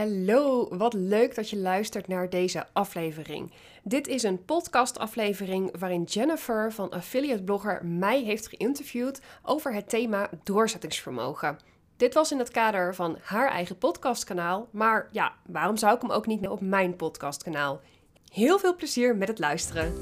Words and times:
Hallo, 0.00 0.68
wat 0.76 0.92
leuk 0.92 1.34
dat 1.34 1.50
je 1.50 1.56
luistert 1.56 2.08
naar 2.08 2.30
deze 2.30 2.66
aflevering. 2.72 3.50
Dit 3.82 4.08
is 4.08 4.22
een 4.22 4.44
podcastaflevering 4.44 5.78
waarin 5.78 6.02
Jennifer 6.02 6.72
van 6.72 6.90
Affiliate 6.90 7.42
Blogger 7.42 7.86
mij 7.86 8.22
heeft 8.22 8.48
geïnterviewd 8.48 9.20
over 9.42 9.74
het 9.74 9.88
thema 9.88 10.30
doorzettingsvermogen. 10.42 11.58
Dit 11.96 12.14
was 12.14 12.32
in 12.32 12.38
het 12.38 12.50
kader 12.50 12.94
van 12.94 13.18
haar 13.22 13.50
eigen 13.50 13.78
podcastkanaal, 13.78 14.68
maar 14.70 15.08
ja, 15.12 15.32
waarom 15.46 15.76
zou 15.76 15.94
ik 15.94 16.00
hem 16.00 16.10
ook 16.10 16.26
niet 16.26 16.48
op 16.48 16.60
mijn 16.60 16.96
podcastkanaal? 16.96 17.80
Heel 18.32 18.58
veel 18.58 18.76
plezier 18.76 19.16
met 19.16 19.28
het 19.28 19.38
luisteren. 19.38 19.92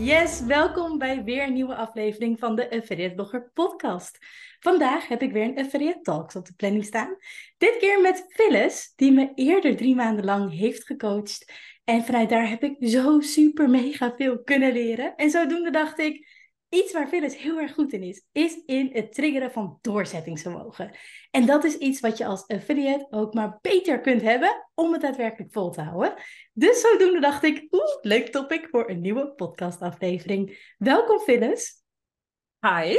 Yes, 0.00 0.40
welkom 0.40 0.98
bij 0.98 1.24
weer 1.24 1.42
een 1.42 1.52
nieuwe 1.52 1.74
aflevering 1.74 2.38
van 2.38 2.56
de 2.56 2.70
Affiliate 2.70 3.14
Blogger 3.14 3.50
podcast. 3.54 4.18
Vandaag 4.60 5.08
heb 5.08 5.22
ik 5.22 5.32
weer 5.32 5.44
een 5.44 5.58
Affiliate 5.58 6.00
Talks 6.00 6.36
op 6.36 6.46
de 6.46 6.52
planning 6.56 6.84
staan. 6.84 7.16
Dit 7.58 7.76
keer 7.78 8.00
met 8.00 8.24
Phyllis, 8.28 8.92
die 8.96 9.12
me 9.12 9.32
eerder 9.34 9.76
drie 9.76 9.94
maanden 9.94 10.24
lang 10.24 10.52
heeft 10.52 10.86
gecoacht. 10.86 11.52
En 11.84 12.04
vanuit 12.04 12.28
daar 12.28 12.48
heb 12.48 12.62
ik 12.62 12.76
zo 12.80 13.20
super 13.20 13.70
mega 13.70 14.14
veel 14.16 14.42
kunnen 14.42 14.72
leren. 14.72 15.14
En 15.16 15.30
zodoende 15.30 15.70
dacht 15.70 15.98
ik, 15.98 16.39
iets 16.70 16.92
waar 16.92 17.08
Phyllis 17.08 17.36
heel 17.36 17.58
erg 17.58 17.74
goed 17.74 17.92
in 17.92 18.02
is, 18.02 18.24
is 18.32 18.62
in 18.66 18.90
het 18.92 19.12
triggeren 19.12 19.52
van 19.52 19.78
doorzettingsvermogen. 19.80 20.96
En 21.30 21.46
dat 21.46 21.64
is 21.64 21.76
iets 21.76 22.00
wat 22.00 22.18
je 22.18 22.26
als 22.26 22.46
affiliate 22.46 23.06
ook 23.10 23.34
maar 23.34 23.58
beter 23.60 24.00
kunt 24.00 24.22
hebben 24.22 24.68
om 24.74 24.92
het 24.92 25.00
daadwerkelijk 25.00 25.52
vol 25.52 25.70
te 25.70 25.82
houden. 25.82 26.14
Dus 26.52 26.80
zodoende 26.80 27.20
dacht 27.20 27.42
ik, 27.42 27.66
oeh, 27.70 27.96
leuk 28.00 28.28
topic 28.28 28.68
voor 28.70 28.90
een 28.90 29.00
nieuwe 29.00 29.32
podcastaflevering. 29.32 30.74
Welkom 30.78 31.18
Phyllis. 31.18 31.82
Hi. 32.66 32.96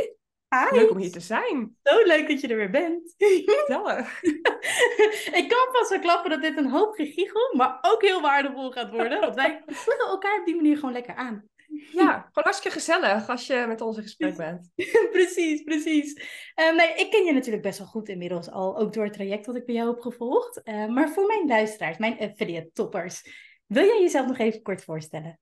Hi. 0.55 0.77
Leuk 0.77 0.91
om 0.91 0.97
hier 0.97 1.11
te 1.11 1.19
zijn. 1.19 1.77
Zo 1.83 2.03
leuk 2.03 2.27
dat 2.27 2.41
je 2.41 2.47
er 2.47 2.55
weer 2.55 2.69
bent. 2.69 3.13
Gezellig. 3.17 4.21
ik 5.39 5.45
kan 5.49 5.71
pas 5.71 5.89
wel 5.89 5.99
klappen 5.99 6.29
dat 6.29 6.41
dit 6.41 6.57
een 6.57 6.69
hoop 6.69 6.95
gegiegel, 6.95 7.55
maar 7.55 7.77
ook 7.81 8.01
heel 8.01 8.21
waardevol 8.21 8.71
gaat 8.71 8.91
worden. 8.91 9.19
Want 9.19 9.35
wij 9.35 9.63
vullen 9.65 10.07
elkaar 10.07 10.39
op 10.39 10.45
die 10.45 10.55
manier 10.55 10.75
gewoon 10.75 10.93
lekker 10.93 11.15
aan. 11.15 11.49
Ja, 11.71 12.17
gewoon 12.25 12.31
hartstikke 12.33 12.77
gezellig 12.77 13.29
als 13.29 13.47
je 13.47 13.65
met 13.67 13.81
ons 13.81 13.97
in 13.97 14.03
gesprek 14.03 14.37
bent. 14.37 14.71
precies, 15.11 15.63
precies. 15.63 16.13
Uh, 16.55 16.75
nee, 16.75 16.93
ik 16.95 17.11
ken 17.11 17.25
je 17.25 17.33
natuurlijk 17.33 17.63
best 17.63 17.77
wel 17.77 17.87
goed 17.87 18.09
inmiddels 18.09 18.49
al, 18.49 18.77
ook 18.77 18.93
door 18.93 19.03
het 19.03 19.13
traject 19.13 19.45
dat 19.45 19.55
ik 19.55 19.65
bij 19.65 19.75
jou 19.75 19.89
heb 19.89 20.01
gevolgd. 20.01 20.61
Uh, 20.63 20.87
maar 20.87 21.09
voor 21.09 21.25
mijn 21.25 21.47
luisteraars, 21.47 21.97
mijn 21.97 22.19
affiliate 22.19 22.69
toppers, 22.73 23.23
wil 23.65 23.85
jij 23.85 24.01
jezelf 24.01 24.27
nog 24.27 24.37
even 24.37 24.61
kort 24.61 24.83
voorstellen? 24.83 25.39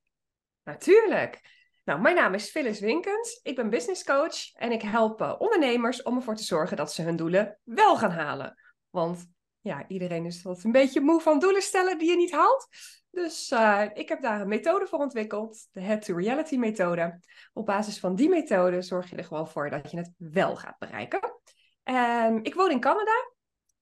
Natuurlijk. 0.62 1.40
Nou, 1.84 2.00
mijn 2.00 2.14
naam 2.14 2.34
is 2.34 2.50
Phyllis 2.50 2.80
Winkens. 2.80 3.40
Ik 3.42 3.56
ben 3.56 3.70
business 3.70 4.04
coach 4.04 4.52
en 4.54 4.72
ik 4.72 4.82
help 4.82 5.20
uh, 5.20 5.34
ondernemers 5.38 6.02
om 6.02 6.16
ervoor 6.16 6.36
te 6.36 6.42
zorgen 6.42 6.76
dat 6.76 6.92
ze 6.92 7.02
hun 7.02 7.16
doelen 7.16 7.58
wel 7.64 7.96
gaan 7.96 8.10
halen. 8.10 8.54
Want 8.90 9.26
ja, 9.60 9.88
iedereen 9.88 10.26
is 10.26 10.42
wat 10.42 10.64
een 10.64 10.72
beetje 10.72 11.00
moe 11.00 11.20
van 11.20 11.38
doelen 11.38 11.62
stellen 11.62 11.98
die 11.98 12.10
je 12.10 12.16
niet 12.16 12.32
haalt. 12.32 12.68
Dus 13.10 13.50
uh, 13.50 13.86
ik 13.94 14.08
heb 14.08 14.22
daar 14.22 14.40
een 14.40 14.48
methode 14.48 14.86
voor 14.86 14.98
ontwikkeld, 14.98 15.68
de 15.72 15.80
Head 15.80 16.04
to 16.04 16.16
Reality 16.16 16.56
methode. 16.56 17.20
Op 17.52 17.66
basis 17.66 17.98
van 18.00 18.14
die 18.14 18.28
methode 18.28 18.82
zorg 18.82 19.10
je 19.10 19.16
er 19.16 19.24
gewoon 19.24 19.48
voor 19.48 19.70
dat 19.70 19.90
je 19.90 19.96
het 19.96 20.12
wel 20.16 20.56
gaat 20.56 20.78
bereiken. 20.78 21.40
En 21.82 22.44
ik 22.44 22.54
woon 22.54 22.70
in 22.70 22.80
Canada 22.80 23.32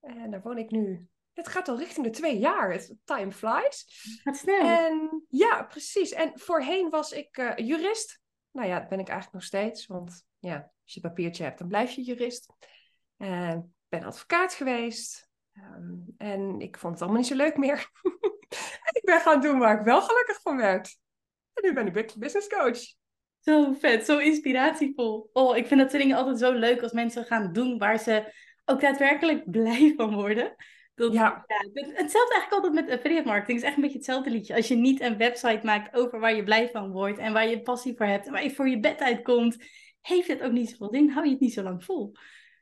en 0.01 0.31
daar 0.31 0.43
woon 0.43 0.59
ik 0.59 0.71
nu. 0.71 1.09
Het 1.33 1.49
gaat 1.49 1.69
al 1.69 1.79
richting 1.79 2.07
de 2.07 2.13
twee 2.13 2.39
jaar. 2.39 2.73
Het 2.73 2.95
time 3.05 3.33
flies. 3.33 3.85
Gaat 4.23 4.37
snel. 4.37 4.61
En 4.61 5.25
ja, 5.29 5.63
precies. 5.63 6.13
En 6.13 6.33
voorheen 6.35 6.91
was 6.91 7.13
ik 7.13 7.37
uh, 7.37 7.57
jurist. 7.57 8.21
Nou 8.51 8.69
ja, 8.69 8.79
dat 8.79 8.89
ben 8.89 8.99
ik 8.99 9.09
eigenlijk 9.09 9.35
nog 9.35 9.45
steeds. 9.45 9.87
Want 9.87 10.25
ja, 10.39 10.73
als 10.85 10.95
je 10.95 11.01
papiertje 11.01 11.45
hebt, 11.45 11.59
dan 11.59 11.69
blijf 11.69 11.91
je 11.91 12.03
jurist. 12.03 12.53
En 13.17 13.75
ben 13.89 14.05
advocaat 14.05 14.55
geweest. 14.55 15.28
Um, 15.65 16.15
en 16.19 16.61
ik 16.61 16.79
vond 16.79 16.93
het 16.93 17.03
allemaal 17.03 17.21
niet 17.21 17.31
zo 17.31 17.37
leuk 17.37 17.57
meer. 17.57 17.91
en 18.83 18.95
ik 19.01 19.05
ben 19.05 19.21
gaan 19.21 19.41
doen 19.41 19.59
waar 19.59 19.79
ik 19.79 19.85
wel 19.85 20.03
gelukkig 20.03 20.41
van 20.41 20.57
werd. 20.57 20.99
En 21.55 21.63
nu 21.63 21.73
ben 21.73 21.87
ik 21.87 22.15
business 22.19 22.49
coach. 22.49 22.79
Zo 23.41 23.73
vet, 23.73 24.05
zo 24.05 24.19
inspiratievol. 24.19 25.31
Oh, 25.33 25.57
ik 25.57 25.67
vind 25.67 25.81
dat 25.81 25.91
soort 25.91 26.03
dingen 26.03 26.17
altijd 26.17 26.39
zo 26.39 26.53
leuk 26.53 26.83
als 26.83 26.93
mensen 26.93 27.25
gaan 27.25 27.53
doen 27.53 27.79
waar 27.79 27.99
ze 27.99 28.33
ook 28.65 28.81
daadwerkelijk 28.81 29.51
blij 29.51 29.93
van 29.97 30.15
worden. 30.15 30.55
Dat, 30.95 31.13
ja. 31.13 31.45
ja. 31.47 31.71
Hetzelfde 31.73 32.35
eigenlijk 32.35 32.53
altijd 32.53 32.73
met 32.73 32.91
affiliate 32.91 33.27
marketing. 33.29 33.59
Het 33.59 33.63
is 33.63 33.69
echt 33.69 33.77
een 33.77 33.83
beetje 33.83 33.97
hetzelfde 33.97 34.31
liedje. 34.31 34.55
Als 34.55 34.69
je 34.69 34.75
niet 34.75 35.01
een 35.01 35.17
website 35.17 35.61
maakt 35.63 35.95
over 35.95 36.21
waar 36.21 36.35
je 36.35 36.43
blij 36.43 36.71
van 36.71 36.91
wordt 36.91 37.19
en 37.19 37.33
waar 37.33 37.49
je 37.49 37.63
passie 37.63 37.97
voor 37.97 38.07
hebt 38.07 38.27
en 38.27 38.33
waar 38.33 38.43
je 38.43 38.55
voor 38.55 38.69
je 38.69 38.81
bed 38.81 39.01
uitkomt, 39.01 39.57
heeft 40.01 40.29
het 40.29 40.43
ook 40.43 40.53
niet 40.53 40.71
zoveel 40.71 40.93
zin. 40.93 41.11
Hou 41.11 41.25
je 41.25 41.33
het 41.33 41.41
niet 41.41 41.53
zo 41.53 41.63
lang 41.63 41.85
vol. 41.85 42.13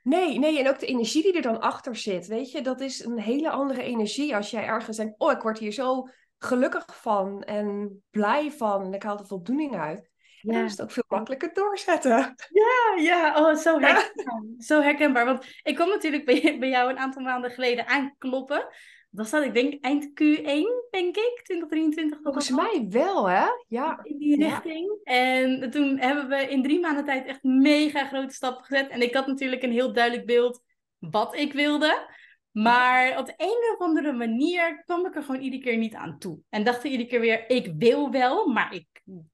Nee, 0.07 0.39
nee, 0.39 0.59
en 0.59 0.69
ook 0.69 0.79
de 0.79 0.87
energie 0.87 1.23
die 1.23 1.33
er 1.33 1.43
dan 1.43 1.61
achter 1.61 1.97
zit, 1.97 2.27
weet 2.27 2.51
je, 2.51 2.61
dat 2.61 2.81
is 2.81 3.05
een 3.05 3.19
hele 3.19 3.51
andere 3.51 3.83
energie 3.83 4.37
als 4.37 4.51
jij 4.51 4.65
ergens 4.65 4.97
denkt, 4.97 5.15
oh, 5.19 5.33
ik 5.33 5.43
word 5.43 5.59
hier 5.59 5.73
zo 5.73 6.09
gelukkig 6.39 6.85
van 7.01 7.43
en 7.43 8.03
blij 8.11 8.53
van 8.53 8.85
en 8.85 8.95
ik 8.95 9.03
haal 9.03 9.19
er 9.19 9.27
voldoening 9.27 9.77
uit. 9.77 10.11
Ja. 10.41 10.53
dan 10.53 10.65
is 10.65 10.71
het 10.71 10.83
ook 10.83 10.91
veel 10.91 11.05
makkelijker 11.09 11.55
doorzetten. 11.55 12.35
Ja, 12.49 13.03
ja, 13.03 13.35
oh, 13.37 13.57
zo 13.57 13.81
herkenbaar. 13.81 14.43
Zo 14.59 14.81
herkenbaar, 14.81 15.25
want 15.25 15.47
ik 15.63 15.75
kwam 15.75 15.89
natuurlijk 15.89 16.25
bij, 16.25 16.57
bij 16.59 16.69
jou 16.69 16.91
een 16.91 16.99
aantal 16.99 17.23
maanden 17.23 17.51
geleden 17.51 17.87
aankloppen 17.87 18.69
dat 19.17 19.27
staat, 19.27 19.45
ik 19.45 19.55
denk, 19.55 19.85
eind 19.85 20.09
Q1, 20.09 20.89
denk 20.91 21.17
ik, 21.17 21.41
2023. 21.43 22.19
Volgens 22.23 22.51
mij 22.51 22.87
wel, 22.89 23.29
hè? 23.29 23.47
Ja. 23.69 24.01
In 24.03 24.19
die 24.19 24.45
richting. 24.45 24.99
Ja. 25.05 25.13
En 25.13 25.71
toen 25.71 25.99
hebben 25.99 26.29
we 26.29 26.49
in 26.49 26.63
drie 26.63 26.81
maanden 26.81 27.05
tijd 27.05 27.27
echt 27.27 27.43
mega 27.43 28.07
grote 28.07 28.35
stappen 28.35 28.65
gezet. 28.65 28.89
En 28.89 29.03
ik 29.03 29.15
had 29.15 29.27
natuurlijk 29.27 29.63
een 29.63 29.73
heel 29.73 29.93
duidelijk 29.93 30.27
beeld 30.27 30.63
wat 30.99 31.37
ik 31.37 31.53
wilde. 31.53 32.15
Maar 32.51 33.19
op 33.19 33.27
de 33.27 33.35
een 33.37 33.75
of 33.75 33.79
andere 33.79 34.13
manier 34.13 34.83
kwam 34.85 35.07
ik 35.07 35.17
er 35.17 35.23
gewoon 35.23 35.41
iedere 35.41 35.63
keer 35.63 35.77
niet 35.77 35.95
aan 35.95 36.19
toe. 36.19 36.39
En 36.49 36.65
dacht 36.65 36.85
ik 36.85 36.91
iedere 36.91 37.09
keer 37.09 37.21
weer, 37.21 37.51
ik 37.51 37.73
wil 37.79 38.11
wel, 38.11 38.47
maar 38.47 38.75
ik 38.75 38.87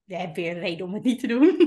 heb 0.05 0.35
weer 0.35 0.51
een 0.51 0.59
reden 0.59 0.85
om 0.85 0.93
het 0.93 1.03
niet 1.03 1.19
te 1.19 1.27
doen. 1.27 1.55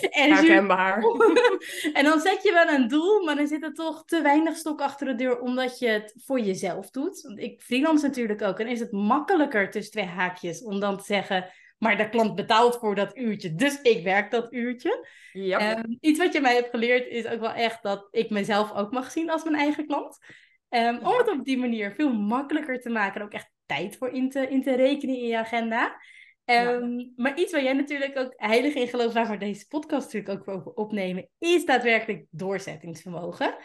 en 0.10 0.32
Herkenbaar. 0.32 1.02
en 1.92 2.04
dan 2.04 2.20
zet 2.20 2.42
je 2.42 2.52
wel 2.52 2.74
een 2.74 2.88
doel, 2.88 3.24
maar 3.24 3.36
dan 3.36 3.46
zit 3.46 3.62
er 3.62 3.74
toch 3.74 4.04
te 4.04 4.22
weinig 4.22 4.56
stok 4.56 4.80
achter 4.80 5.06
de 5.06 5.14
deur 5.14 5.40
omdat 5.40 5.78
je 5.78 5.88
het 5.88 6.14
voor 6.24 6.40
jezelf 6.40 6.90
doet. 6.90 7.20
Want 7.22 7.38
ik 7.38 7.62
freelance 7.62 8.06
natuurlijk 8.06 8.42
ook. 8.42 8.58
En 8.58 8.66
is 8.66 8.80
het 8.80 8.92
makkelijker 8.92 9.70
tussen 9.70 9.92
twee 9.92 10.04
haakjes 10.04 10.62
om 10.62 10.80
dan 10.80 10.96
te 10.96 11.04
zeggen, 11.04 11.50
maar 11.78 11.96
de 11.96 12.08
klant 12.08 12.34
betaalt 12.34 12.76
voor 12.76 12.94
dat 12.94 13.16
uurtje, 13.16 13.54
dus 13.54 13.80
ik 13.82 14.04
werk 14.04 14.30
dat 14.30 14.52
uurtje. 14.52 15.08
Ja. 15.32 15.78
Um, 15.78 15.96
iets 16.00 16.18
wat 16.18 16.32
je 16.32 16.40
mij 16.40 16.54
hebt 16.54 16.70
geleerd 16.70 17.06
is 17.06 17.26
ook 17.26 17.40
wel 17.40 17.52
echt 17.52 17.82
dat 17.82 18.08
ik 18.10 18.30
mezelf 18.30 18.72
ook 18.72 18.92
mag 18.92 19.10
zien 19.10 19.30
als 19.30 19.44
mijn 19.44 19.56
eigen 19.56 19.86
klant. 19.86 20.18
Um, 20.70 20.98
om 20.98 21.18
het 21.18 21.30
op 21.30 21.44
die 21.44 21.58
manier 21.58 21.92
veel 21.92 22.12
makkelijker 22.12 22.80
te 22.80 22.90
maken 22.90 23.20
en 23.20 23.26
ook 23.26 23.32
echt 23.32 23.50
tijd 23.66 23.96
voor 23.96 24.10
in 24.10 24.30
te, 24.30 24.48
in 24.48 24.62
te 24.62 24.74
rekenen 24.74 25.16
in 25.16 25.26
je 25.26 25.38
agenda. 25.38 26.00
Um, 26.46 27.12
Maar 27.16 27.38
iets 27.38 27.52
waar 27.52 27.62
jij 27.62 27.72
natuurlijk 27.72 28.18
ook 28.18 28.32
heilig 28.36 28.74
in 28.74 28.88
gelooft, 28.88 29.14
waar 29.14 29.38
deze 29.38 29.66
podcast 29.66 30.12
natuurlijk 30.12 30.40
ook 30.40 30.56
over 30.56 30.72
opnemen, 30.72 31.28
is 31.38 31.64
daadwerkelijk 31.64 32.26
doorzettingsvermogen. 32.30 33.56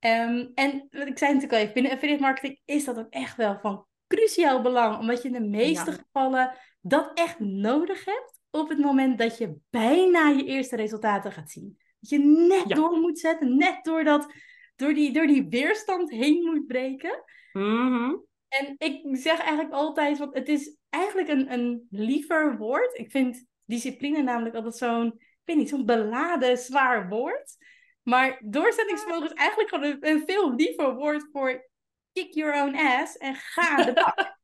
Um, 0.00 0.50
en 0.54 0.86
wat 0.90 1.06
ik 1.06 1.18
zei 1.18 1.34
natuurlijk 1.34 1.52
al 1.52 1.58
even, 1.58 1.74
binnen 1.74 1.92
affiliate 1.92 2.22
marketing 2.22 2.60
is 2.64 2.84
dat 2.84 2.98
ook 2.98 3.10
echt 3.10 3.36
wel 3.36 3.58
van 3.60 3.86
cruciaal 4.06 4.62
belang, 4.62 4.98
omdat 4.98 5.22
je 5.22 5.28
in 5.28 5.42
de 5.42 5.48
meeste 5.48 5.92
gevallen 5.92 6.56
dat 6.80 7.10
echt 7.14 7.38
nodig 7.38 8.04
hebt 8.04 8.40
op 8.50 8.68
het 8.68 8.78
moment 8.78 9.18
dat 9.18 9.38
je 9.38 9.56
bijna 9.70 10.28
je 10.28 10.44
eerste 10.44 10.76
resultaten 10.76 11.32
gaat 11.32 11.50
zien. 11.50 11.76
Dat 12.00 12.10
je 12.10 12.18
net 12.18 12.76
door 12.76 13.00
moet 13.00 13.18
zetten, 13.18 13.56
net 13.56 13.84
door, 13.84 14.04
dat, 14.04 14.32
door, 14.76 14.94
die, 14.94 15.12
door 15.12 15.26
die 15.26 15.46
weerstand 15.48 16.10
heen 16.10 16.44
moet 16.44 16.66
breken. 16.66 17.24
Mm 17.52 17.96
-hmm. 17.96 18.26
En 18.48 18.74
ik 18.78 19.16
zeg 19.16 19.38
eigenlijk 19.38 19.72
altijd, 19.72 20.18
want 20.18 20.34
het 20.34 20.48
is 20.48 20.77
eigenlijk 20.90 21.28
een, 21.28 21.52
een 21.52 21.86
liever 21.90 22.56
woord. 22.56 22.98
Ik 22.98 23.10
vind 23.10 23.46
discipline 23.64 24.22
namelijk 24.22 24.54
altijd 24.54 24.76
zo'n, 24.76 25.06
ik 25.16 25.42
weet 25.44 25.56
niet, 25.56 25.68
zo'n 25.68 25.86
beladen, 25.86 26.58
zwaar 26.58 27.08
woord. 27.08 27.56
Maar 28.02 28.42
doorzettingsvermogen 28.44 29.26
is 29.26 29.32
eigenlijk 29.32 29.68
gewoon 29.68 29.84
een, 29.84 30.08
een, 30.08 30.22
veel 30.26 30.54
liever 30.54 30.94
woord 30.94 31.28
voor 31.32 31.70
kick 32.12 32.34
your 32.34 32.62
own 32.62 32.76
ass 32.76 33.16
en 33.16 33.34
ga 33.34 33.84
de 33.84 33.92
bak. 33.92 34.38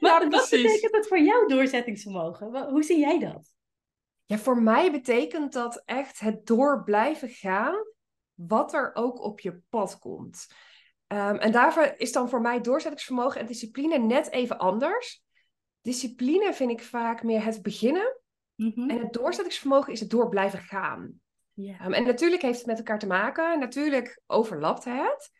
ja, 0.00 0.28
wat 0.28 0.50
betekent 0.50 0.92
dat 0.92 1.06
voor 1.06 1.20
jou 1.20 1.48
doorzettingsvermogen? 1.48 2.68
Hoe 2.68 2.82
zie 2.82 2.98
jij 2.98 3.18
dat? 3.18 3.52
Ja, 4.24 4.38
voor 4.38 4.62
mij 4.62 4.90
betekent 4.90 5.52
dat 5.52 5.82
echt 5.84 6.20
het 6.20 6.46
door 6.46 6.84
blijven 6.84 7.28
gaan, 7.28 7.76
wat 8.34 8.72
er 8.72 8.90
ook 8.94 9.20
op 9.20 9.40
je 9.40 9.60
pad 9.68 9.98
komt. 9.98 10.46
Um, 11.12 11.36
en 11.36 11.52
daarvoor 11.52 11.94
is 11.96 12.12
dan 12.12 12.28
voor 12.28 12.40
mij 12.40 12.60
doorzettingsvermogen 12.60 13.40
en 13.40 13.46
discipline 13.46 13.98
net 13.98 14.30
even 14.30 14.58
anders. 14.58 15.24
Discipline 15.88 16.54
vind 16.54 16.70
ik 16.70 16.82
vaak 16.82 17.22
meer 17.22 17.44
het 17.44 17.62
beginnen. 17.62 18.20
Mm 18.54 18.72
-hmm. 18.74 18.90
En 18.90 18.98
het 18.98 19.12
doorzettingsvermogen 19.12 19.92
is 19.92 20.00
het 20.00 20.10
door 20.10 20.28
blijven 20.28 20.58
gaan. 20.58 21.20
Yeah. 21.52 21.86
Um, 21.86 21.92
en 21.92 22.04
natuurlijk 22.04 22.42
heeft 22.42 22.58
het 22.58 22.66
met 22.66 22.78
elkaar 22.78 22.98
te 22.98 23.06
maken. 23.06 23.58
Natuurlijk 23.58 24.20
overlapt 24.26 24.84
het. 24.84 25.30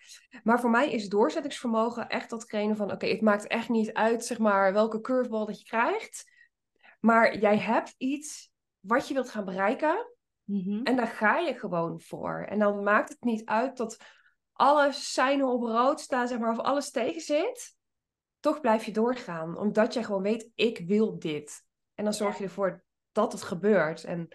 Maar 0.42 0.60
voor 0.60 0.70
mij 0.70 0.90
is 0.92 1.08
doorzettingsvermogen 1.08 2.08
echt 2.08 2.30
datgene 2.30 2.76
van... 2.76 2.92
Oké, 2.92 3.06
het 3.06 3.20
maakt 3.20 3.46
echt 3.46 3.68
niet 3.68 3.92
uit 3.92 4.24
zeg 4.24 4.38
maar, 4.38 4.72
welke 4.72 5.00
curveball 5.00 5.46
dat 5.46 5.58
je 5.58 5.64
krijgt. 5.66 6.30
Maar 7.00 7.38
jij 7.38 7.58
hebt 7.58 7.94
iets 7.98 8.50
wat 8.80 9.08
je 9.08 9.14
wilt 9.14 9.30
gaan 9.30 9.44
bereiken. 9.44 10.06
Mhm. 10.44 10.82
En 10.82 10.96
daar 10.96 11.06
ga 11.06 11.38
je 11.38 11.54
gewoon 11.54 12.00
voor. 12.00 12.46
En 12.48 12.58
dan 12.58 12.82
maakt 12.82 13.08
het 13.08 13.22
niet 13.22 13.44
uit 13.44 13.76
dat 13.76 13.96
alle 14.52 14.92
seinen 14.92 15.48
op 15.48 15.62
rood 15.62 16.00
staan, 16.00 16.28
zeg 16.28 16.38
maar, 16.38 16.50
of 16.50 16.58
alles 16.58 16.90
tegen 16.90 17.20
zit. 17.20 17.76
Toch 18.40 18.60
blijf 18.60 18.84
je 18.84 18.92
doorgaan, 18.92 19.58
omdat 19.58 19.94
je 19.94 20.04
gewoon 20.04 20.22
weet, 20.22 20.50
ik 20.54 20.78
wil 20.86 21.18
dit. 21.18 21.66
En 21.94 22.04
dan 22.04 22.12
zorg 22.12 22.38
je 22.38 22.44
ervoor 22.44 22.84
dat 23.12 23.32
het 23.32 23.42
gebeurt. 23.42 24.04
En 24.04 24.28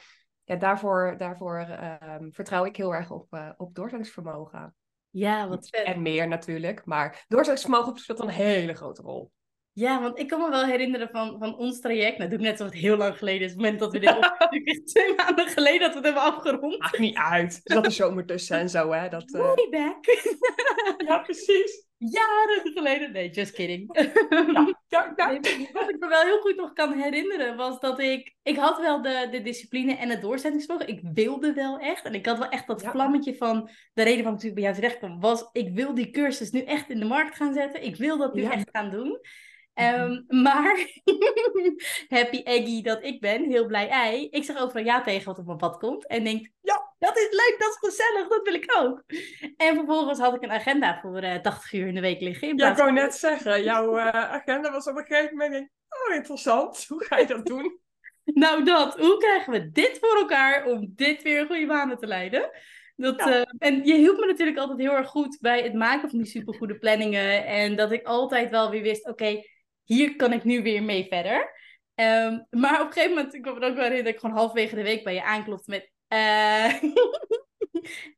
ja, 0.44 0.56
daarvoor, 0.56 1.16
daarvoor 1.18 1.58
ehm, 1.58 2.32
vertrouw 2.32 2.66
ik 2.66 2.76
heel 2.76 2.94
erg 2.94 3.12
op, 3.12 3.34
uh, 3.34 3.50
op 3.58 3.76
doorzettingsvermogen. 3.76 4.76
Ja, 5.10 5.48
wat 5.48 5.70
vet. 5.70 5.86
En 5.86 6.02
meer 6.02 6.28
natuurlijk, 6.28 6.86
maar 6.86 7.26
doorzettingsvermogen 7.28 7.98
speelt 7.98 8.20
een 8.20 8.30
hele 8.30 8.74
grote 8.74 9.02
rol. 9.02 9.32
Ja, 9.76 10.02
want 10.02 10.20
ik 10.20 10.28
kan 10.28 10.42
me 10.42 10.50
wel 10.50 10.66
herinneren 10.66 11.10
van, 11.10 11.36
van 11.40 11.58
ons 11.58 11.80
traject. 11.80 12.18
Nou, 12.18 12.30
doe 12.30 12.40
ik 12.40 12.46
net 12.46 12.60
alsof 12.60 12.74
het 12.74 12.84
heel 12.84 12.98
lang 12.98 13.18
geleden 13.18 13.42
is. 13.42 13.52
Het 13.52 13.62
moment 13.62 13.80
dat 13.80 13.92
we 13.92 14.00
dit 14.00 14.88
twee 14.94 15.16
maanden 15.16 15.48
geleden 15.48 15.80
dat 15.80 15.90
we 15.90 15.96
het 15.96 16.06
hebben 16.06 16.24
afgerond. 16.24 16.80
Maakt 16.80 17.00
niet 17.00 17.18
uit. 17.18 17.62
Er 17.64 17.74
zat 17.74 17.86
een 17.86 17.92
zomer 17.92 18.26
tussen 18.26 18.58
en 18.58 18.70
zo, 18.70 18.92
hè. 18.92 19.10
Dat, 19.10 19.34
uh... 19.34 19.42
Way 19.42 19.68
back. 19.70 20.06
ja, 21.08 21.20
precies. 21.20 21.86
Jaren 22.12 22.72
geleden. 22.74 23.12
Nee, 23.12 23.30
just 23.30 23.52
kidding. 23.52 23.90
Ja, 24.94 25.14
ja, 25.16 25.30
ja. 25.30 25.40
Nee, 25.40 25.70
wat 25.74 25.90
ik 25.90 26.00
me 26.00 26.08
wel 26.08 26.22
heel 26.22 26.40
goed 26.40 26.56
nog 26.56 26.74
kan 26.74 26.94
herinneren, 26.94 27.56
was 27.56 27.80
dat 27.80 28.00
ik... 28.00 28.36
Ik 28.44 28.58
had 28.58 28.80
wel 28.80 29.02
de, 29.02 29.28
de 29.32 29.42
discipline 29.42 29.96
en 29.96 30.10
het 30.10 30.22
doorzettingsvermogen. 30.22 30.90
Ik 30.90 31.02
wilde 31.14 31.54
wel 31.54 31.80
echt. 31.80 32.06
En 32.06 32.14
ik 32.14 32.26
had 32.26 32.38
wel 32.38 32.50
echt 32.50 32.68
dat 32.68 32.84
vlammetje 32.84 33.36
van... 33.36 33.70
De 33.94 34.04
reden 34.04 34.24
waarom 34.24 34.40
ik 34.40 34.44
natuurlijk 34.44 34.56
bij 34.56 34.64
jou 34.64 34.76
terecht 34.76 34.98
kwam, 34.98 35.20
was... 35.20 35.50
Ik 35.52 35.74
wil 35.74 35.94
die 35.94 36.10
cursus 36.10 36.52
nu 36.52 36.62
echt 36.62 36.90
in 36.90 37.00
de 37.00 37.06
markt 37.06 37.36
gaan 37.36 37.54
zetten. 37.54 37.84
Ik 37.84 37.96
wil 37.96 38.18
dat 38.18 38.34
nu 38.34 38.44
echt 38.44 38.70
gaan 38.72 38.90
doen. 38.90 39.20
Ehm, 39.74 40.22
maar, 40.28 40.88
happy 42.18 42.42
Eggy 42.44 42.82
dat 42.82 43.04
ik 43.04 43.22
ben, 43.22 43.50
heel 43.50 43.66
blij 43.66 43.90
ei. 43.90 44.28
Ik 44.30 44.44
zeg 44.44 44.58
overal 44.58 44.84
ja 44.84 45.02
tegen 45.02 45.26
wat 45.26 45.38
op 45.40 45.46
mijn 45.46 45.58
pad 45.58 45.78
komt. 45.78 46.08
En 46.08 46.24
denk, 46.24 46.50
ja, 46.62 46.94
dat 47.00 47.18
is 47.18 47.28
leuk, 47.30 47.56
dat 47.60 47.70
is 47.70 47.90
gezellig, 47.90 48.28
dat 48.28 48.44
wil 48.44 48.54
ik 48.54 48.74
ook. 48.80 49.04
En 49.58 49.76
vervolgens 49.76 50.20
had 50.20 50.36
ik 50.36 50.42
een 50.42 50.52
agenda 50.52 51.00
voor 51.02 51.18
eh 51.18 51.36
80 51.42 51.74
uur 51.74 51.88
in 51.88 51.96
de 51.96 52.02
week 52.02 52.22
liggen. 52.22 52.58
Ja, 52.58 52.72
ik 52.72 52.78
wou 52.78 52.92
net 52.92 53.16
zeggen, 53.16 53.64
jouw 53.64 53.98
eh, 53.98 54.08
agenda 54.32 54.72
was 54.72 54.88
op 54.88 54.98
een 54.98 55.06
gegeven 55.06 55.38
moment, 55.38 55.70
oh 55.90 56.16
interessant, 56.16 56.86
hoe 56.88 57.04
ga 57.04 57.18
je 57.18 57.28
dat 57.28 57.46
doen? 57.46 57.82
Nou, 58.26 58.64
dat. 58.64 58.98
Hoe 59.00 59.18
krijgen 59.18 59.54
we 59.54 59.72
dit 59.72 59.98
voor 60.02 60.18
elkaar 60.18 60.66
om 60.66 60.92
dit 60.96 61.22
weer 61.22 61.46
goede 61.46 61.66
banen 61.66 61.98
te 61.98 62.08
leiden? 62.08 62.50
Dat, 62.96 63.20
Ja. 63.20 63.42
eh, 63.42 63.42
en 63.58 63.86
je 63.86 63.94
hielp 63.94 64.20
me 64.20 64.26
natuurlijk 64.26 64.58
altijd 64.58 64.80
heel 64.80 64.96
erg 64.96 65.08
goed 65.08 65.38
bij 65.42 65.62
het 65.62 65.74
maken 65.74 66.10
van 66.10 66.18
die 66.20 66.28
supergoede 66.28 66.78
planningen. 66.78 67.46
En 67.46 67.76
dat 67.76 67.92
ik 67.92 68.06
altijd 68.06 68.50
wel 68.50 68.70
weer 68.70 68.82
wist, 68.82 69.08
oké, 69.08 69.42
hier 69.84 70.16
kan 70.16 70.34
ik 70.34 70.44
nu 70.44 70.62
weer 70.62 70.84
mee 70.84 71.06
verder. 71.08 71.52
Ehm, 71.96 72.40
maar 72.50 72.82
op 72.82 72.88
een 72.88 72.94
gegeven 72.94 73.16
moment, 73.16 73.34
ik 73.34 73.42
kwam 73.42 73.62
er 73.62 73.70
ook 73.70 73.76
wel 73.76 73.92
in 73.92 74.04
dat 74.04 74.14
ik 74.14 74.20
gewoon 74.20 74.36
halverwege 74.36 74.76
de 74.76 74.84
week 74.84 75.04
bij 75.04 75.14
je 75.14 75.24
aanklopte 75.24 75.70
met... 75.70 75.92
eh 76.08 76.74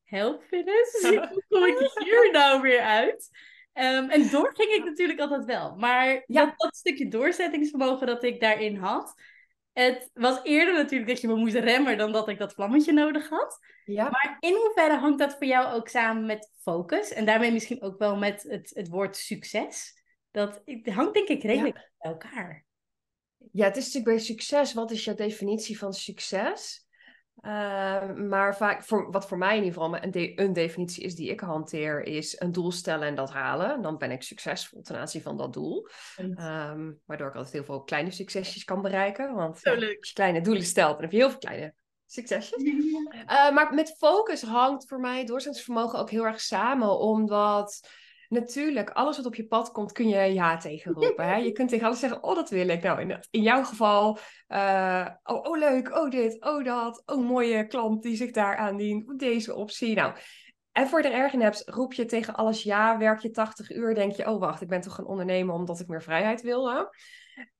help, 0.03 0.43
Phyllis. 0.43 1.01
Hoe 1.01 1.43
kom 1.47 1.65
ik 1.65 1.91
hier 2.03 2.29
nou 2.31 2.61
weer 2.61 2.81
uit? 2.81 3.29
Ehm, 3.73 4.09
en 4.09 4.29
door 4.29 4.51
ging 4.55 4.71
ik 4.71 4.83
natuurlijk 4.83 5.19
altijd 5.19 5.45
wel. 5.45 5.75
Maar 5.75 6.23
Ja. 6.25 6.45
dat, 6.45 6.53
dat 6.57 6.75
stukje 6.75 7.07
doorzettingsvermogen 7.07 8.07
dat 8.07 8.23
ik 8.23 8.39
daarin 8.39 8.75
had... 8.75 9.13
Het 9.73 10.09
was 10.13 10.39
eerder 10.43 10.73
natuurlijk 10.73 11.09
dat 11.09 11.21
je 11.21 11.27
me 11.27 11.35
moest 11.35 11.55
remmen 11.55 11.97
dan 11.97 12.11
dat 12.11 12.29
ik 12.29 12.37
dat 12.37 12.53
vlammetje 12.53 12.91
nodig 12.91 13.29
had. 13.29 13.59
Ja, 13.85 14.03
Maar 14.09 14.37
in 14.39 14.53
hoeverre 14.53 14.97
hangt 14.97 15.19
dat 15.19 15.35
voor 15.37 15.45
jou 15.47 15.73
ook 15.73 15.87
samen 15.87 16.25
met 16.25 16.51
focus? 16.61 17.13
En 17.13 17.25
daarmee 17.25 17.51
misschien 17.51 17.81
ook 17.81 17.97
wel 17.99 18.17
met 18.17 18.43
het, 18.43 18.71
het 18.73 18.87
woord 18.87 19.17
succes? 19.17 20.03
Dat 20.35 20.61
hangt 20.83 21.13
denk 21.13 21.27
ik 21.27 21.43
redelijk 21.43 21.91
bij 21.97 22.11
elkaar. 22.11 22.65
ja, 23.51 23.65
het 23.65 23.77
is 23.77 23.85
natuurlijk 23.85 24.15
bij 24.15 24.25
succes, 24.25 24.73
wat 24.73 24.91
is 24.91 25.03
jouw 25.05 25.15
definitie 25.15 25.77
van 25.77 25.93
succes? 25.93 26.83
Eh, 27.41 28.13
maar 28.13 28.57
vaak, 28.57 28.83
voor, 28.83 29.11
wat 29.11 29.27
voor 29.27 29.37
mij 29.37 29.57
in 29.57 29.63
ieder 29.63 29.81
geval 29.81 30.03
een, 30.03 30.11
de- 30.11 30.41
een 30.41 30.53
definitie 30.53 31.03
is 31.03 31.15
die 31.15 31.29
ik 31.29 31.39
hanteer, 31.39 32.03
is 32.03 32.39
een 32.39 32.51
doel 32.51 32.71
stellen 32.71 33.07
en 33.07 33.15
dat 33.15 33.31
halen. 33.31 33.81
Dan 33.81 33.97
ben 33.97 34.11
ik 34.11 34.23
succesvol 34.23 34.81
ten 34.81 34.95
aanzien 34.97 35.21
van 35.21 35.37
dat 35.37 35.53
doel. 35.53 35.87
Ehm, 36.15 36.91
waardoor 37.05 37.27
ik 37.27 37.35
altijd 37.35 37.53
heel 37.53 37.63
veel 37.63 37.83
kleine 37.83 38.11
succesjes 38.11 38.63
kan 38.63 38.81
bereiken. 38.81 39.33
Want 39.33 39.59
ja, 39.61 39.71
als 39.71 39.83
je 39.83 40.13
kleine 40.13 40.41
doelen 40.41 40.63
stelt, 40.63 40.93
dan 40.93 41.01
heb 41.01 41.11
je 41.11 41.17
heel 41.17 41.29
veel 41.29 41.39
kleine 41.39 41.73
succesjes. 42.05 42.63
Eh, 43.25 43.51
maar 43.51 43.73
met 43.73 43.95
focus 43.97 44.41
hangt 44.41 44.87
voor 44.87 44.99
mij 44.99 45.25
doorzettingsvermogen 45.25 45.99
ook 45.99 46.09
heel 46.09 46.25
erg 46.25 46.41
samen, 46.41 46.99
omdat 46.99 47.89
natuurlijk 48.29 48.89
alles 48.89 49.17
wat 49.17 49.25
op 49.25 49.35
je 49.35 49.47
pad 49.47 49.71
komt, 49.71 49.91
kun 49.91 50.07
je 50.07 50.33
ja 50.33 50.57
tegen 50.57 50.93
roepen. 50.93 51.27
Hè? 51.27 51.35
Je 51.35 51.51
kunt 51.57 51.69
tegen 51.69 51.85
alles 51.85 51.99
zeggen, 51.99 52.23
oh 52.23 52.35
dat 52.35 52.49
wil 52.49 52.67
ik. 52.67 52.83
Nou, 52.83 53.01
in, 53.01 53.19
in 53.29 53.41
jouw 53.41 53.63
geval, 53.63 54.17
eh, 54.47 55.07
oh, 55.23 55.43
oh 55.43 55.57
leuk, 55.57 55.95
oh 55.95 56.09
dit, 56.09 56.45
oh 56.45 56.63
dat, 56.63 57.03
oh 57.05 57.27
mooie 57.27 57.67
klant 57.67 58.03
die 58.03 58.15
zich 58.15 58.31
daar 58.31 58.57
aandient, 58.57 59.19
deze 59.19 59.55
optie. 59.55 59.95
Nou, 59.95 60.15
en 60.71 60.87
voor 60.87 61.01
je 61.01 61.07
er 61.07 61.13
erg 61.13 61.33
in 61.33 61.41
hebt, 61.41 61.63
roep 61.65 61.93
je 61.93 62.05
tegen 62.05 62.35
alles 62.35 62.63
ja, 62.63 62.97
werk 62.97 63.19
je 63.19 63.31
80 63.31 63.71
uur, 63.71 63.95
denk 63.95 64.11
je, 64.11 64.29
oh 64.29 64.39
wacht, 64.39 64.61
ik 64.61 64.67
ben 64.67 64.81
toch 64.81 64.95
gaan 64.95 65.05
ondernemen 65.05 65.55
omdat 65.55 65.79
ik 65.79 65.87
meer 65.87 66.01
vrijheid 66.01 66.41
wilde. 66.41 66.95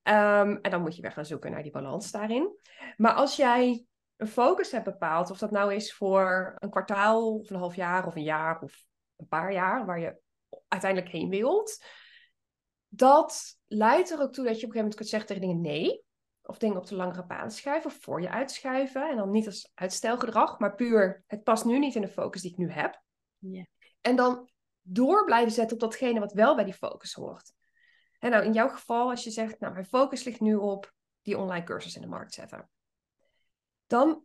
Ehm, 0.04 0.58
en 0.62 0.72
dan 0.72 0.82
moet 0.82 0.96
je 0.96 1.02
weer 1.02 1.12
gaan 1.12 1.26
zoeken 1.26 1.52
naar 1.52 1.64
die 1.64 1.72
balans 1.72 2.12
daarin. 2.12 2.58
Maar 2.98 3.14
als 3.14 3.36
jij 3.36 3.86
een 4.18 4.28
focus 4.28 4.72
hebt 4.72 4.84
bepaald, 4.84 5.32
of 5.32 5.38
dat 5.38 5.52
nou 5.52 5.74
is 5.74 5.94
voor 5.94 6.56
een 6.60 6.70
kwartaal 6.70 7.36
of 7.36 7.50
een 7.50 7.58
half 7.58 7.76
jaar 7.76 8.08
of 8.08 8.16
een 8.16 8.24
jaar 8.24 8.62
of 8.62 8.86
een 9.16 9.28
paar 9.28 9.54
jaar, 9.54 9.86
waar 9.86 10.00
je 10.00 10.18
uiteindelijk 10.68 11.12
heen 11.12 11.30
wilt, 11.30 11.86
dat 12.88 13.60
leidt 13.66 14.12
er 14.12 14.22
ook 14.22 14.34
toe 14.34 14.46
dat 14.46 14.60
je 14.60 14.66
op 14.66 14.74
een 14.74 14.76
gegeven 14.76 14.78
moment 14.78 14.96
kunt 14.96 15.10
zeggen 15.10 15.28
tegen 15.28 15.48
dingen 15.48 15.62
nee, 15.62 16.04
of 16.42 16.58
dingen 16.58 16.78
op 16.78 16.88
de 16.88 16.96
langere 16.96 17.26
baan 17.26 17.52
schuiven, 17.52 17.90
of 17.90 17.98
voor 18.02 18.22
je 18.22 18.30
uitschuiven. 18.30 19.10
En 19.10 19.18
dan 19.18 19.32
niet 19.32 19.46
als 19.46 19.72
uitstelgedrag, 19.74 20.60
maar 20.60 20.76
puur, 20.76 21.24
het 21.28 21.44
past 21.44 21.66
nu 21.66 21.80
niet 21.80 21.96
in 21.96 22.02
de 22.02 22.08
focus 22.08 22.42
die 22.42 22.52
ik 22.52 22.58
nu 22.58 22.72
heb. 22.72 23.02
En 24.02 24.16
dan 24.16 24.50
door 24.82 25.26
blijven 25.26 25.52
zetten 25.52 25.76
op 25.76 25.82
datgene 25.82 26.20
wat 26.20 26.34
wel 26.34 26.56
bij 26.56 26.64
die 26.64 26.74
focus 26.74 27.14
hoort. 27.14 27.54
En 28.20 28.32
nou, 28.32 28.44
in 28.46 28.54
jouw 28.54 28.70
geval, 28.70 29.10
als 29.10 29.24
je 29.24 29.32
zegt, 29.32 29.60
nou, 29.60 29.74
mijn 29.74 29.86
focus 29.86 30.24
ligt 30.24 30.40
nu 30.40 30.56
op 30.56 30.94
die 31.22 31.38
online 31.38 31.66
cursus 31.66 31.96
in 31.96 32.02
de 32.02 32.08
markt 32.08 32.34
zetten. 32.34 32.70
Dan, 33.88 34.24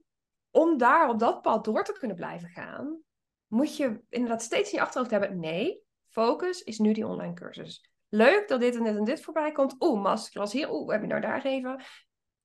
om 0.51 0.79
daar 0.79 1.09
op 1.09 1.19
dat 1.19 1.43
pad 1.43 1.65
door 1.65 1.85
te 1.85 1.93
kunnen 1.93 2.17
blijven 2.17 2.49
gaan, 2.49 3.03
moet 3.47 3.77
je 3.77 4.01
inderdaad 4.09 4.43
steeds 4.43 4.71
in 4.71 4.79
je 4.79 4.85
achterhoofd 4.85 5.11
hebben, 5.11 5.39
nee, 5.39 5.83
focus 6.11 6.63
is 6.63 6.79
nu 6.79 6.93
die 6.93 7.07
online 7.07 7.35
cursus. 7.35 7.91
Leuk 8.09 8.49
dat 8.49 8.61
dit 8.61 8.77
en 8.77 8.85
dit 8.85 8.97
en 8.97 9.05
dit 9.05 9.21
voorbij 9.21 9.53
komt. 9.53 9.77
Oeh, 9.79 10.03
masterclass 10.03 10.53
hier. 10.53 10.73
Oeh, 10.73 10.89
webinar 10.89 11.21
daar 11.21 11.41
geven. 11.41 11.83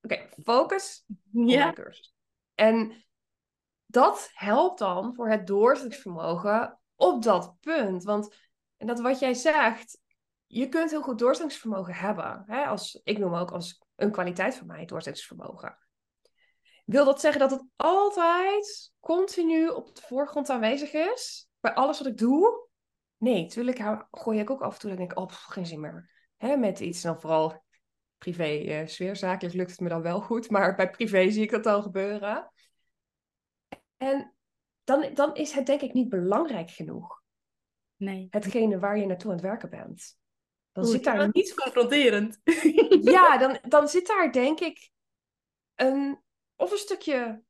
Oké, 0.02 0.30
focus, 0.44 1.06
online 1.34 1.52
Ja, 1.52 1.74
cursus. 1.74 2.16
En 2.54 3.06
dat 3.86 4.30
helpt 4.34 4.80
dan 4.80 5.16
voor 5.16 5.30
het 5.30 5.48
doorzettingsvermogen 5.48 6.80
op 6.96 7.24
dat 7.24 7.56
punt. 7.60 8.04
Want 8.04 8.36
en 8.78 8.88
dat 8.88 9.00
wat 9.00 9.20
jij 9.20 9.34
zegt, 9.34 10.02
je 10.46 10.70
kunt 10.70 10.92
heel 10.92 11.02
goed 11.02 11.20
doorzettingsvermogen 11.20 11.94
hebben. 11.94 12.44
Hè? 12.48 12.66
Als, 12.66 13.00
ik 13.04 13.18
noem 13.18 13.36
ook 13.36 13.52
als 13.52 13.82
een 13.96 14.12
kwaliteit 14.12 14.56
van 14.56 14.68
mij 14.68 14.86
doorzettingsvermogen. 14.86 15.78
Wil 16.86 17.06
dat 17.06 17.22
zeggen 17.22 17.40
dat 17.40 17.52
het 17.52 17.64
altijd 17.76 18.94
continu 19.00 19.68
op 19.68 19.96
de 19.96 20.02
voorgrond 20.02 20.50
aanwezig 20.50 20.94
is? 20.94 21.50
Bij 21.60 21.74
alles 21.74 21.98
wat 21.98 22.08
ik 22.08 22.18
doe? 22.18 22.55
Nee, 23.26 23.42
natuurlijk 23.42 23.80
hou- 23.80 24.04
gooi 24.12 24.40
ik 24.40 24.50
ook 24.50 24.62
af 24.62 24.74
en 24.74 24.80
toe 24.80 24.90
dat 24.90 25.00
ik 25.00 25.06
denk, 25.08 25.20
oh, 25.20 25.28
pff, 25.28 25.44
geen 25.44 25.66
zin 25.66 25.80
meer. 25.80 26.12
Hè, 26.38 26.58
met 26.58 26.80
iets, 26.80 27.04
en 27.04 27.12
dan 27.12 27.22
vooral 27.22 27.64
privé 28.18 28.44
eh 28.44 28.88
sfeer. 28.88 29.16
Zakelijk 29.16 29.56
lukt 29.56 29.72
het 29.72 29.80
me 29.80 29.90
dan 29.90 30.02
wel 30.02 30.22
goed, 30.22 30.50
maar 30.50 30.76
bij 30.76 30.90
privé 30.90 31.30
zie 31.30 31.44
ik 31.44 31.52
dat 31.52 31.66
al 31.66 31.82
gebeuren. 31.82 32.52
En 33.98 34.36
dan, 34.84 35.14
dan 35.14 35.36
is 35.36 35.52
het 35.52 35.66
denk 35.66 35.82
ik 35.82 35.94
niet 35.94 36.10
belangrijk 36.10 36.70
genoeg, 36.72 37.22
nee. 37.96 38.28
hetgene 38.30 38.80
waar 38.80 38.98
je 38.98 39.06
naartoe 39.06 39.30
aan 39.30 39.38
het 39.38 39.46
werken 39.46 39.70
bent. 39.70 40.18
Dan 40.72 40.84
Oeh, 40.84 40.94
zit 40.94 41.04
daar 41.04 41.30
niet 41.32 41.54
confronterend. 41.54 42.42
ja, 43.14 43.38
dan, 43.48 43.58
dan 43.62 43.88
zit 43.88 44.08
daar 44.08 44.32
denk 44.32 44.60
ik 44.60 44.90
een, 45.76 46.22
of 46.56 46.72
een 46.72 46.78
stukje 46.78 47.44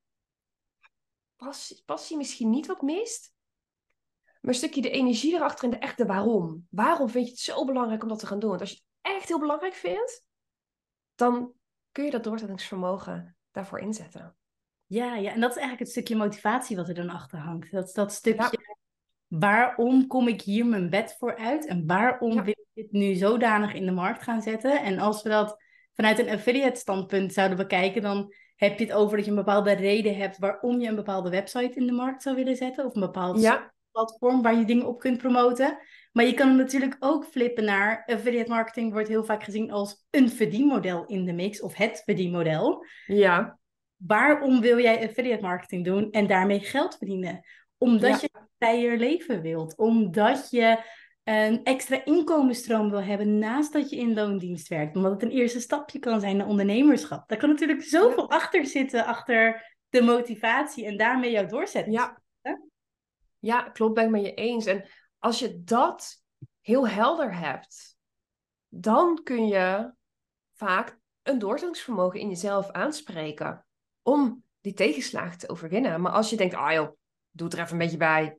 passie, 1.36 1.84
passie 1.86 2.18
misschien 2.18 2.50
niet 2.50 2.66
wat 2.66 2.82
mist. 2.82 3.35
Maar 4.46 4.54
een 4.54 4.60
stukje 4.60 4.82
de 4.82 4.90
energie 4.90 5.34
erachter 5.36 5.64
en 5.64 5.70
de 5.70 5.78
echte 5.78 6.06
waarom. 6.06 6.68
Waarom 6.70 7.10
vind 7.10 7.26
je 7.26 7.32
het 7.32 7.40
zo 7.40 7.66
belangrijk 7.66 8.04
om 8.04 8.10
dat 8.10 8.20
te 8.20 8.28
gaan 8.28 8.40
doen? 8.40 8.50
Want 8.50 8.62
als 8.62 8.70
je 8.70 8.76
het 8.76 9.16
echt 9.16 9.28
heel 9.28 9.40
belangrijk 9.40 9.74
vindt, 9.74 10.24
dan 11.16 11.52
kun 11.92 12.06
je 12.06 12.12
dat 12.12 12.24
doorzettingsvermogen 12.24 13.38
daarvoor 13.52 13.80
inzetten. 13.80 14.36
Ja, 14.86 15.16
ja, 15.16 15.32
en 15.32 15.40
dat 15.40 15.50
is 15.50 15.56
eigenlijk 15.58 15.80
het 15.80 15.90
stukje 15.90 16.16
motivatie 16.16 16.76
wat 16.76 16.88
er 16.88 16.94
dan 16.94 17.10
achter 17.10 17.40
hangt. 17.40 17.72
Dat 17.72 17.88
is 17.88 17.94
dat 17.94 18.14
stukje, 18.14 18.78
waarom 19.28 20.08
kom 20.08 20.28
ik 20.28 20.42
hier 20.42 20.66
mijn 20.66 20.90
bed 20.90 21.16
voor 21.20 21.38
uit? 21.38 21.66
En 21.68 21.86
waarom 21.86 22.34
Ja. 22.34 22.44
wil 22.44 22.56
ik 22.58 22.68
dit 22.74 22.92
nu 22.92 23.16
zodanig 23.16 23.74
in 23.74 23.86
de 23.86 23.92
markt 23.92 24.24
gaan 24.24 24.42
zetten? 24.42 24.82
En 24.82 25.00
als 25.00 25.22
we 25.24 25.30
dat 25.30 25.64
vanuit 25.94 26.20
een 26.20 26.30
affiliate 26.30 26.80
standpunt 26.80 27.34
zouden 27.34 27.58
bekijken, 27.58 28.02
dan 28.02 28.34
heb 28.56 28.80
je 28.80 28.86
het 28.86 28.94
over 28.94 29.16
dat 29.16 29.26
je 29.26 29.32
een 29.32 29.38
bepaalde 29.38 29.72
reden 29.72 30.16
hebt 30.18 30.38
waarom 30.38 30.80
je 30.80 30.88
een 30.88 30.96
bepaalde 30.96 31.30
website 31.30 31.80
in 31.80 31.86
de 31.86 31.92
markt 31.92 32.22
zou 32.22 32.36
willen 32.36 32.56
zetten. 32.56 32.86
Of 32.86 32.96
een 32.96 33.02
bepaald 33.02 33.42
Ja, 33.42 33.74
platform 33.96 34.42
waar 34.42 34.56
je 34.56 34.66
dingen 34.66 34.86
op 34.86 35.00
kunt 35.00 35.18
promoten. 35.18 35.78
Maar 36.12 36.26
je 36.26 36.34
kan 36.34 36.48
hem 36.48 36.58
natuurlijk 36.58 36.96
ook 37.00 37.26
flippen 37.26 37.64
naar 37.64 38.04
affiliate 38.06 38.50
marketing 38.50 38.92
wordt 38.94 39.08
heel 39.08 39.24
vaak 39.24 39.44
gezien 39.44 39.72
als 39.72 40.06
een 40.10 40.30
verdienmodel 40.30 41.06
in 41.06 41.26
de 41.26 41.34
mix 41.34 41.62
of 41.62 41.76
het 41.76 42.02
verdienmodel. 42.06 42.86
ja, 43.06 43.60
Waarom 43.96 44.62
wil 44.62 44.80
jij 44.80 45.08
affiliate 45.08 45.42
marketing 45.42 45.86
doen 45.86 46.12
en 46.12 46.28
daarmee 46.28 46.60
geld 46.60 46.98
verdienen? 46.98 47.42
Omdat 47.78 48.22
je 48.22 48.30
een 48.32 48.48
vrijer 48.60 48.98
leven 48.98 49.42
wilt. 49.42 49.78
Omdat 49.78 50.48
je 50.50 50.80
een 51.24 51.64
extra 51.64 52.06
inkomensstroom 52.06 52.90
wil 52.90 53.04
hebben 53.04 53.38
naast 53.38 53.74
dat 53.74 53.90
je 53.90 53.96
in 53.96 54.14
loondienst 54.14 54.68
werkt. 54.68 54.96
Omdat 54.96 55.12
het 55.12 55.24
een 55.24 55.38
eerste 55.38 55.60
stapje 55.60 56.00
kan 56.00 56.20
zijn 56.20 56.38
naar 56.38 56.48
ondernemerschap. 56.48 57.28
Daar 57.28 57.38
kan 57.38 57.50
natuurlijk 57.50 57.84
zoveel 57.84 58.30
achter 58.30 58.66
zitten, 58.66 59.06
achter 59.06 59.74
de 59.90 60.02
motivatie 60.02 60.86
en 60.86 60.98
daarmee 60.98 61.32
jouw 61.32 61.46
doorzetting. 61.46 61.96
Ja. 61.96 62.24
Ja, 63.46 63.62
klopt, 63.62 63.94
ben 63.94 64.04
ik 64.04 64.10
met 64.10 64.22
je 64.22 64.34
eens. 64.34 64.66
En 64.66 64.86
als 65.20 65.40
je 65.40 65.64
dat 65.64 66.24
heel 66.62 66.88
helder 66.88 67.38
hebt, 67.38 67.98
dan 68.68 69.24
kun 69.24 69.48
je 69.48 69.94
vaak 70.54 71.00
een 71.24 71.40
doorzettingsvermogen 71.40 72.20
in 72.20 72.30
jezelf 72.30 72.72
aanspreken 72.72 73.66
om 74.02 74.44
die 74.62 74.74
tegenslagen 74.74 75.38
te 75.38 75.50
overwinnen. 75.50 76.02
Maar 76.02 76.12
als 76.12 76.30
je 76.30 76.36
denkt, 76.38 76.56
ah 76.56 76.74
joh, 76.74 76.90
doe 77.32 77.50
er 77.50 77.60
even 77.60 77.72
een 77.72 77.78
beetje 77.78 77.98
bij. 77.98 78.38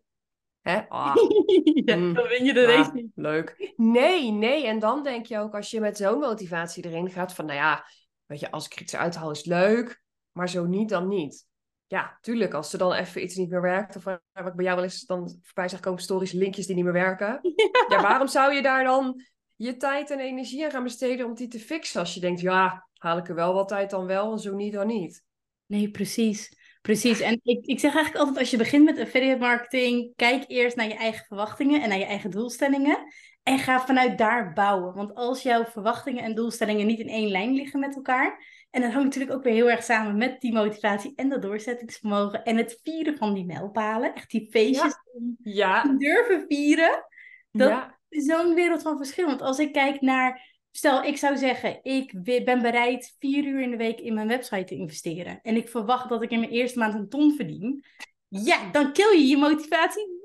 Hè? 0.60 0.88
Ah, 0.88 1.14
ja, 1.84 1.96
mm, 1.96 2.14
dan 2.14 2.28
win 2.28 2.44
je 2.44 2.52
de 2.52 2.64
race 2.64 2.92
niet. 2.92 3.10
Leuk. 3.14 3.72
Nee, 3.76 4.30
nee. 4.30 4.66
En 4.66 4.78
dan 4.78 5.02
denk 5.02 5.26
je 5.26 5.38
ook, 5.38 5.54
als 5.54 5.70
je 5.70 5.80
met 5.80 5.96
zo'n 5.96 6.18
motivatie 6.18 6.84
erin 6.84 7.10
gaat, 7.10 7.34
van 7.34 7.46
nou 7.46 7.58
ja, 7.58 7.86
weet 8.24 8.40
je, 8.40 8.50
als 8.50 8.66
ik 8.66 8.80
iets 8.80 8.96
uithaal 8.96 9.30
is 9.30 9.44
leuk, 9.44 10.02
maar 10.32 10.48
zo 10.48 10.64
niet, 10.64 10.88
dan 10.88 11.08
niet. 11.08 11.46
Ja, 11.88 12.18
tuurlijk, 12.20 12.54
als 12.54 12.72
er 12.72 12.78
dan 12.78 12.92
even 12.92 13.22
iets 13.22 13.34
niet 13.34 13.50
meer 13.50 13.60
werkt, 13.60 13.96
of 13.96 14.04
wat 14.04 14.20
ik 14.46 14.54
bij 14.54 14.64
jou 14.64 14.76
wel 14.76 14.84
eens 14.84 15.06
dan 15.06 15.38
voorbij 15.42 15.68
zag 15.68 15.80
komen, 15.80 16.02
stories, 16.02 16.32
linkjes 16.32 16.66
die 16.66 16.74
niet 16.74 16.84
meer 16.84 16.92
werken. 16.92 17.38
Ja. 17.88 17.96
ja, 17.96 18.02
waarom 18.02 18.28
zou 18.28 18.54
je 18.54 18.62
daar 18.62 18.84
dan 18.84 19.22
je 19.54 19.76
tijd 19.76 20.10
en 20.10 20.20
energie 20.20 20.64
aan 20.64 20.70
gaan 20.70 20.82
besteden 20.82 21.26
om 21.26 21.34
die 21.34 21.48
te 21.48 21.58
fixen? 21.58 22.00
Als 22.00 22.14
je 22.14 22.20
denkt, 22.20 22.40
ja, 22.40 22.88
haal 22.94 23.18
ik 23.18 23.28
er 23.28 23.34
wel 23.34 23.54
wat 23.54 23.68
tijd 23.68 23.90
dan 23.90 24.06
wel, 24.06 24.32
en 24.32 24.38
zo 24.38 24.54
niet 24.54 24.72
dan 24.72 24.86
niet. 24.86 25.22
Nee, 25.66 25.90
precies. 25.90 26.56
Precies. 26.86 27.20
En 27.20 27.40
ik, 27.42 27.66
ik 27.66 27.80
zeg 27.80 27.94
eigenlijk 27.94 28.16
altijd, 28.16 28.38
als 28.38 28.50
je 28.50 28.56
begint 28.56 28.84
met 28.84 28.98
affiliate 28.98 29.38
marketing, 29.38 30.12
kijk 30.16 30.44
eerst 30.46 30.76
naar 30.76 30.88
je 30.88 30.94
eigen 30.94 31.24
verwachtingen 31.26 31.82
en 31.82 31.88
naar 31.88 31.98
je 31.98 32.04
eigen 32.04 32.30
doelstellingen. 32.30 32.98
En 33.42 33.58
ga 33.58 33.80
vanuit 33.80 34.18
daar 34.18 34.52
bouwen. 34.52 34.94
Want 34.94 35.14
als 35.14 35.42
jouw 35.42 35.64
verwachtingen 35.64 36.24
en 36.24 36.34
doelstellingen 36.34 36.86
niet 36.86 36.98
in 36.98 37.08
één 37.08 37.28
lijn 37.28 37.52
liggen 37.52 37.80
met 37.80 37.94
elkaar. 37.94 38.44
En 38.70 38.82
dat 38.82 38.90
hangt 38.90 39.04
natuurlijk 39.04 39.36
ook 39.36 39.44
weer 39.44 39.52
heel 39.52 39.70
erg 39.70 39.82
samen 39.82 40.16
met 40.16 40.40
die 40.40 40.52
motivatie 40.52 41.12
en 41.14 41.28
dat 41.28 41.42
doorzettingsvermogen. 41.42 42.44
En 42.44 42.56
het 42.56 42.80
vieren 42.82 43.16
van 43.16 43.34
die 43.34 43.44
mijlpalen. 43.44 44.14
Echt 44.14 44.30
die 44.30 44.48
feestjes 44.50 44.94
ja. 45.42 45.82
durven 45.82 46.44
vieren. 46.48 47.04
Dat 47.50 47.88
is 48.08 48.24
zo'n 48.24 48.54
wereld 48.54 48.82
van 48.82 48.96
verschil. 48.96 49.26
Want 49.26 49.42
als 49.42 49.58
ik 49.58 49.72
kijk 49.72 50.00
naar 50.00 50.54
Stel, 50.76 51.02
ik 51.02 51.16
zou 51.16 51.36
zeggen, 51.36 51.78
ik 51.82 52.12
ben 52.44 52.62
bereid 52.62 53.16
vier 53.18 53.44
uur 53.44 53.60
in 53.60 53.70
de 53.70 53.76
week 53.76 54.00
in 54.00 54.14
mijn 54.14 54.28
website 54.28 54.64
te 54.64 54.74
investeren. 54.74 55.40
En 55.42 55.56
ik 55.56 55.68
verwacht 55.68 56.08
dat 56.08 56.22
ik 56.22 56.30
in 56.30 56.40
mijn 56.40 56.50
eerste 56.50 56.78
maand 56.78 56.94
een 56.94 57.08
ton 57.08 57.34
verdien. 57.36 57.84
Ja, 58.28 58.70
dan 58.70 58.92
kill 58.92 59.18
je 59.18 59.26
je 59.26 59.36
motivatie 59.36 60.18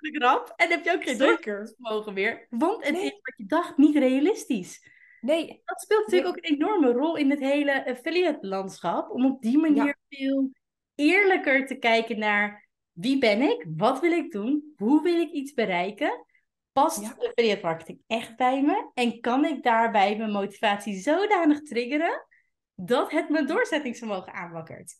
de 0.00 0.18
grap. 0.18 0.52
En 0.56 0.68
heb 0.68 0.84
je 0.84 0.92
ook 0.92 1.02
geen 1.02 1.38
vermogen 1.76 2.12
meer. 2.14 2.46
Want 2.50 2.86
het 2.86 2.96
is 2.96 3.10
wat 3.10 3.34
je 3.36 3.46
dacht 3.46 3.76
niet 3.76 3.96
realistisch. 3.96 4.88
Nee. 5.20 5.62
Dat 5.64 5.80
speelt 5.80 6.06
natuurlijk 6.06 6.28
ook 6.28 6.44
een 6.44 6.54
enorme 6.54 6.92
rol 6.92 7.16
in 7.16 7.30
het 7.30 7.40
hele 7.40 7.86
affiliate 7.86 8.46
landschap. 8.46 9.10
Om 9.10 9.26
op 9.26 9.42
die 9.42 9.58
manier 9.58 9.98
veel 10.08 10.50
eerlijker 10.94 11.66
te 11.66 11.74
kijken 11.74 12.18
naar 12.18 12.68
wie 12.92 13.18
ben 13.18 13.42
ik? 13.42 13.66
Wat 13.76 14.00
wil 14.00 14.12
ik 14.12 14.32
doen? 14.32 14.72
Hoe 14.76 15.02
wil 15.02 15.20
ik 15.20 15.30
iets 15.30 15.52
bereiken? 15.52 16.26
Past 16.72 17.02
ja. 17.02 17.16
affiliate 17.18 17.62
marketing 17.62 18.00
echt 18.06 18.36
bij 18.36 18.62
me? 18.62 18.90
En 18.94 19.20
kan 19.20 19.44
ik 19.44 19.62
daarbij 19.62 20.16
mijn 20.16 20.30
motivatie 20.30 21.00
zodanig 21.00 21.62
triggeren 21.62 22.26
dat 22.74 23.10
het 23.10 23.28
mijn 23.28 23.46
doorzettingsvermogen 23.46 24.32
aanwakkert? 24.32 24.94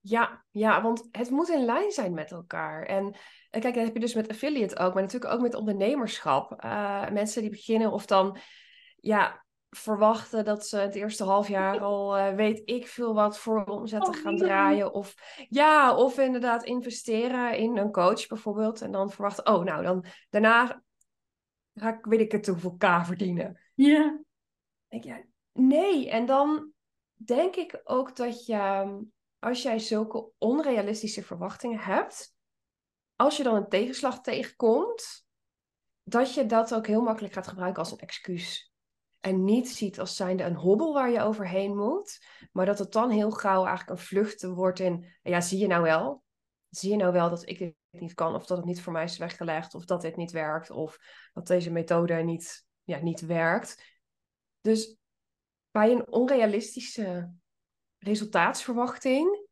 Ja, 0.00 0.44
ja, 0.50 0.82
want 0.82 1.08
het 1.10 1.30
moet 1.30 1.48
in 1.48 1.64
lijn 1.64 1.90
zijn 1.90 2.14
met 2.14 2.30
elkaar. 2.30 2.82
En, 2.82 3.14
en 3.50 3.60
kijk, 3.60 3.74
dat 3.74 3.84
heb 3.84 3.94
je 3.94 4.00
dus 4.00 4.14
met 4.14 4.28
affiliate 4.28 4.78
ook, 4.78 4.94
maar 4.94 5.02
natuurlijk 5.02 5.32
ook 5.32 5.40
met 5.40 5.54
ondernemerschap. 5.54 6.64
Uh, 6.64 7.10
mensen 7.10 7.42
die 7.42 7.50
beginnen 7.50 7.92
of 7.92 8.06
dan 8.06 8.38
ja, 9.00 9.44
verwachten 9.70 10.44
dat 10.44 10.66
ze 10.66 10.76
het 10.76 10.94
eerste 10.94 11.24
half 11.24 11.48
jaar 11.48 11.80
al 11.90 12.18
uh, 12.18 12.34
weet 12.34 12.62
ik 12.64 12.86
veel 12.86 13.14
wat 13.14 13.38
voor 13.38 13.64
omzetten 13.64 14.14
oh, 14.14 14.20
gaan 14.20 14.36
draaien. 14.36 14.92
Of 14.92 15.14
ja, 15.48 15.96
of 15.96 16.18
inderdaad 16.18 16.64
investeren 16.64 17.56
in 17.56 17.76
een 17.76 17.92
coach 17.92 18.26
bijvoorbeeld. 18.26 18.80
En 18.80 18.92
dan 18.92 19.10
verwachten, 19.10 19.46
oh 19.46 19.64
nou, 19.64 19.82
dan 19.82 20.04
daarna 20.30 20.82
ga 21.74 21.94
ik, 21.94 22.04
weet 22.04 22.20
ik 22.20 22.32
het, 22.32 22.46
hoeveel 22.46 22.76
K 22.76 22.84
verdienen. 23.04 23.60
Ja. 23.74 24.20
Denk 24.88 25.04
je, 25.04 25.24
nee. 25.52 26.10
En 26.10 26.26
dan 26.26 26.72
denk 27.14 27.56
ik 27.56 27.80
ook 27.84 28.16
dat 28.16 28.46
je, 28.46 28.86
als 29.38 29.62
jij 29.62 29.78
zulke 29.78 30.30
onrealistische 30.38 31.22
verwachtingen 31.22 31.78
hebt, 31.78 32.36
als 33.16 33.36
je 33.36 33.42
dan 33.42 33.54
een 33.54 33.68
tegenslag 33.68 34.20
tegenkomt, 34.20 35.26
dat 36.02 36.34
je 36.34 36.46
dat 36.46 36.74
ook 36.74 36.86
heel 36.86 37.02
makkelijk 37.02 37.34
gaat 37.34 37.48
gebruiken 37.48 37.82
als 37.82 37.92
een 37.92 37.98
excuus. 37.98 38.67
En 39.20 39.44
niet 39.44 39.68
ziet 39.68 40.00
als 40.00 40.16
zijnde 40.16 40.44
een 40.44 40.54
hobbel 40.54 40.92
waar 40.92 41.10
je 41.10 41.22
overheen 41.22 41.76
moet, 41.76 42.26
maar 42.52 42.66
dat 42.66 42.78
het 42.78 42.92
dan 42.92 43.10
heel 43.10 43.30
gauw 43.30 43.66
eigenlijk 43.66 43.98
een 43.98 44.06
vlucht 44.06 44.42
wordt 44.42 44.78
in, 44.78 45.06
ja, 45.22 45.40
zie 45.40 45.58
je 45.58 45.66
nou 45.66 45.82
wel? 45.82 46.22
Zie 46.68 46.90
je 46.90 46.96
nou 46.96 47.12
wel 47.12 47.30
dat 47.30 47.48
ik 47.48 47.58
dit 47.58 47.74
niet 47.90 48.14
kan, 48.14 48.34
of 48.34 48.46
dat 48.46 48.56
het 48.56 48.66
niet 48.66 48.82
voor 48.82 48.92
mij 48.92 49.04
is 49.04 49.18
weggelegd, 49.18 49.74
of 49.74 49.84
dat 49.84 50.00
dit 50.00 50.16
niet 50.16 50.30
werkt, 50.30 50.70
of 50.70 50.98
dat 51.32 51.46
deze 51.46 51.70
methode 51.70 52.14
niet, 52.14 52.66
ja, 52.84 52.98
niet 52.98 53.20
werkt. 53.20 53.82
Dus 54.60 54.96
bij 55.70 55.90
een 55.90 56.12
onrealistische 56.12 57.34
resultaatsverwachting, 57.98 59.46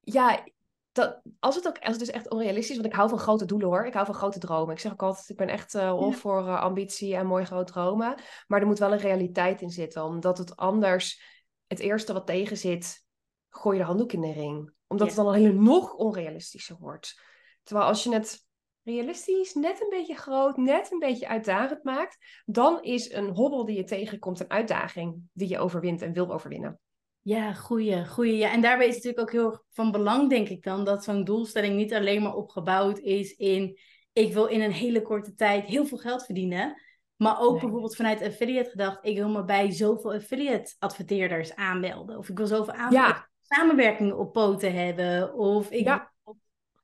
ja, 0.00 0.44
dat, 0.92 1.20
als, 1.38 1.54
het 1.54 1.68
ook, 1.68 1.78
als 1.78 1.96
het 1.96 1.98
dus 1.98 2.10
echt 2.10 2.30
onrealistisch 2.30 2.76
want 2.76 2.88
ik 2.88 2.94
hou 2.94 3.08
van 3.08 3.18
grote 3.18 3.44
doelen 3.44 3.68
hoor. 3.68 3.86
Ik 3.86 3.94
hou 3.94 4.06
van 4.06 4.14
grote 4.14 4.38
dromen. 4.38 4.74
Ik 4.74 4.80
zeg 4.80 4.92
ook 4.92 5.02
altijd, 5.02 5.28
ik 5.28 5.36
ben 5.36 5.48
echt 5.48 5.74
uh, 5.74 6.12
voor 6.12 6.42
uh, 6.42 6.60
ambitie 6.60 7.16
en 7.16 7.26
mooi 7.26 7.44
groot 7.44 7.66
dromen. 7.66 8.14
Maar 8.46 8.60
er 8.60 8.66
moet 8.66 8.78
wel 8.78 8.92
een 8.92 8.98
realiteit 8.98 9.60
in 9.60 9.70
zitten, 9.70 10.04
omdat 10.04 10.38
het 10.38 10.56
anders, 10.56 11.22
het 11.66 11.78
eerste 11.78 12.12
wat 12.12 12.26
tegen 12.26 12.56
zit, 12.56 13.06
gooi 13.48 13.76
je 13.76 13.82
de 13.82 13.88
handdoek 13.88 14.12
in 14.12 14.20
de 14.20 14.32
ring 14.32 14.72
omdat 14.92 15.06
het 15.06 15.16
dan 15.16 15.26
al 15.26 15.52
nog 15.52 15.94
onrealistischer 15.94 16.76
wordt. 16.80 17.20
Terwijl 17.62 17.88
als 17.88 18.02
je 18.02 18.12
het 18.12 18.46
realistisch, 18.82 19.54
net 19.54 19.80
een 19.80 19.90
beetje 19.90 20.14
groot, 20.14 20.56
net 20.56 20.92
een 20.92 20.98
beetje 20.98 21.28
uitdagend 21.28 21.84
maakt, 21.84 22.42
dan 22.44 22.82
is 22.82 23.12
een 23.12 23.28
hobbel 23.28 23.64
die 23.64 23.76
je 23.76 23.84
tegenkomt 23.84 24.40
een 24.40 24.50
uitdaging 24.50 25.22
die 25.32 25.48
je 25.48 25.58
overwint 25.58 26.02
en 26.02 26.12
wil 26.12 26.32
overwinnen. 26.32 26.80
Ja, 27.22 27.54
goeie, 27.54 28.06
goeie. 28.06 28.36
Ja, 28.36 28.52
en 28.52 28.60
daarbij 28.60 28.88
is 28.88 28.94
het 28.94 29.04
natuurlijk 29.04 29.34
ook 29.34 29.42
heel 29.42 29.64
van 29.70 29.90
belang, 29.90 30.30
denk 30.30 30.48
ik 30.48 30.62
dan, 30.62 30.84
dat 30.84 31.04
zo'n 31.04 31.24
doelstelling 31.24 31.76
niet 31.76 31.94
alleen 31.94 32.22
maar 32.22 32.34
opgebouwd 32.34 32.98
is 32.98 33.36
in 33.36 33.78
ik 34.12 34.32
wil 34.32 34.46
in 34.46 34.60
een 34.60 34.72
hele 34.72 35.02
korte 35.02 35.34
tijd 35.34 35.64
heel 35.64 35.86
veel 35.86 35.98
geld 35.98 36.24
verdienen. 36.24 36.80
Maar 37.16 37.40
ook 37.40 37.60
bijvoorbeeld 37.60 37.96
vanuit 37.96 38.22
affiliate 38.22 38.70
gedacht, 38.70 38.98
ik 39.02 39.16
wil 39.16 39.28
me 39.28 39.44
bij 39.44 39.70
zoveel 39.70 40.12
affiliate 40.12 40.74
adverteerders 40.78 41.54
aanmelden. 41.54 42.18
Of 42.18 42.28
ik 42.28 42.36
wil 42.36 42.46
zoveel. 42.46 42.74
Ja 42.90 43.30
samenwerkingen 43.54 44.18
op 44.18 44.32
poten 44.32 44.74
hebben. 44.74 45.34
Of 45.34 45.70
ik 45.70 45.84
ja. 45.84 46.12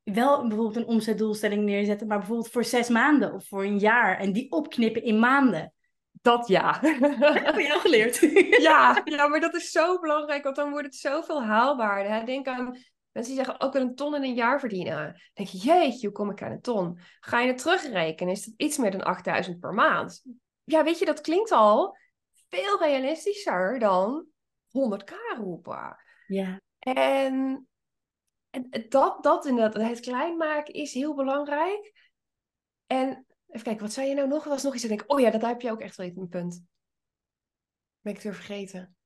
wel 0.02 0.48
bijvoorbeeld 0.48 0.76
een 0.76 0.86
omzetdoelstelling 0.86 1.64
neerzetten, 1.64 2.06
maar 2.06 2.18
bijvoorbeeld 2.18 2.50
voor 2.50 2.64
zes 2.64 2.88
maanden 2.88 3.32
of 3.32 3.46
voor 3.46 3.64
een 3.64 3.78
jaar. 3.78 4.18
En 4.18 4.32
die 4.32 4.50
opknippen 4.50 5.02
in 5.02 5.18
maanden. 5.18 5.72
Dat 6.22 6.48
ja. 6.48 6.72
Dat 6.80 7.34
heb 7.34 7.54
je 7.54 7.66
jou 7.66 7.80
geleerd. 7.80 8.18
ja, 8.62 9.00
ja, 9.04 9.28
maar 9.28 9.40
dat 9.40 9.54
is 9.54 9.70
zo 9.70 9.98
belangrijk, 9.98 10.44
want 10.44 10.56
dan 10.56 10.70
wordt 10.70 10.86
het 10.86 10.96
zoveel 10.96 11.42
haalbaarder. 11.42 12.12
Hè? 12.12 12.24
Denk 12.24 12.46
aan 12.46 12.76
mensen 13.12 13.34
die 13.34 13.44
zeggen, 13.44 13.60
ook 13.60 13.74
een 13.74 13.94
ton 13.94 14.14
in 14.14 14.22
een 14.22 14.34
jaar 14.34 14.60
verdienen. 14.60 14.96
Dan 14.96 15.14
denk 15.34 15.48
je, 15.48 15.58
jeetje, 15.58 16.06
hoe 16.06 16.16
kom 16.16 16.30
ik 16.30 16.42
aan 16.42 16.52
een 16.52 16.60
ton? 16.60 16.98
Ga 17.20 17.40
je 17.40 17.48
het 17.48 17.58
terugrekenen, 17.58 18.32
is 18.32 18.44
dat 18.44 18.54
iets 18.56 18.76
meer 18.76 18.90
dan 18.90 19.02
8000 19.02 19.60
per 19.60 19.74
maand. 19.74 20.22
Ja, 20.64 20.84
weet 20.84 20.98
je, 20.98 21.04
dat 21.04 21.20
klinkt 21.20 21.50
al 21.50 21.96
veel 22.48 22.78
realistischer 22.78 23.78
dan 23.78 24.26
100k 24.68 25.36
roepen. 25.36 25.96
Ja. 26.26 26.60
En, 26.78 27.68
en 28.50 28.68
dat, 28.88 29.22
dat 29.22 29.46
inderdaad, 29.46 29.88
het 29.88 30.00
klein 30.00 30.36
maken 30.36 30.74
is 30.74 30.94
heel 30.94 31.14
belangrijk. 31.14 31.92
En 32.86 33.26
even 33.48 33.64
kijken, 33.64 33.82
wat 33.82 33.92
zei 33.92 34.08
je 34.08 34.14
nou 34.14 34.28
nog? 34.28 34.44
Er 34.44 34.48
was 34.48 34.62
nog 34.62 34.74
iets, 34.74 34.82
ik 34.82 34.88
denk, 34.88 35.04
oh 35.06 35.20
ja, 35.20 35.30
dat 35.30 35.42
heb 35.42 35.60
je 35.60 35.70
ook 35.70 35.80
echt 35.80 35.96
wel 35.96 36.06
een 36.06 36.28
punt. 36.28 36.64
Ben 38.00 38.12
ik 38.12 38.22
het 38.22 38.22
weer 38.22 38.34
vergeten. 38.34 38.96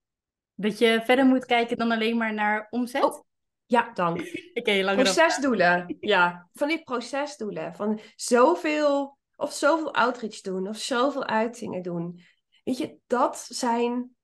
Dat 0.55 0.79
je 0.79 1.01
verder 1.05 1.27
moet 1.27 1.47
kijken 1.47 1.77
dan 1.77 1.91
alleen 1.91 2.17
maar 2.17 2.35
naar 2.35 2.67
omzet? 2.71 3.03
Oh, 3.03 3.23
ja, 3.67 3.91
dank. 3.93 4.19
okay, 4.55 4.95
procesdoelen. 4.95 5.97
Ja, 6.01 6.49
van 6.53 6.69
die 6.69 6.83
procesdoelen. 6.83 7.75
Van 7.75 8.01
zoveel, 8.17 9.19
of 9.37 9.53
zoveel 9.53 9.95
outreach 9.95 10.41
doen, 10.41 10.69
of 10.69 10.77
zoveel 10.77 11.25
uitingen 11.25 11.83
doen. 11.83 12.21
Weet 12.65 12.79
je, 12.79 12.97
dat 13.07 13.47
zijn 13.49 14.17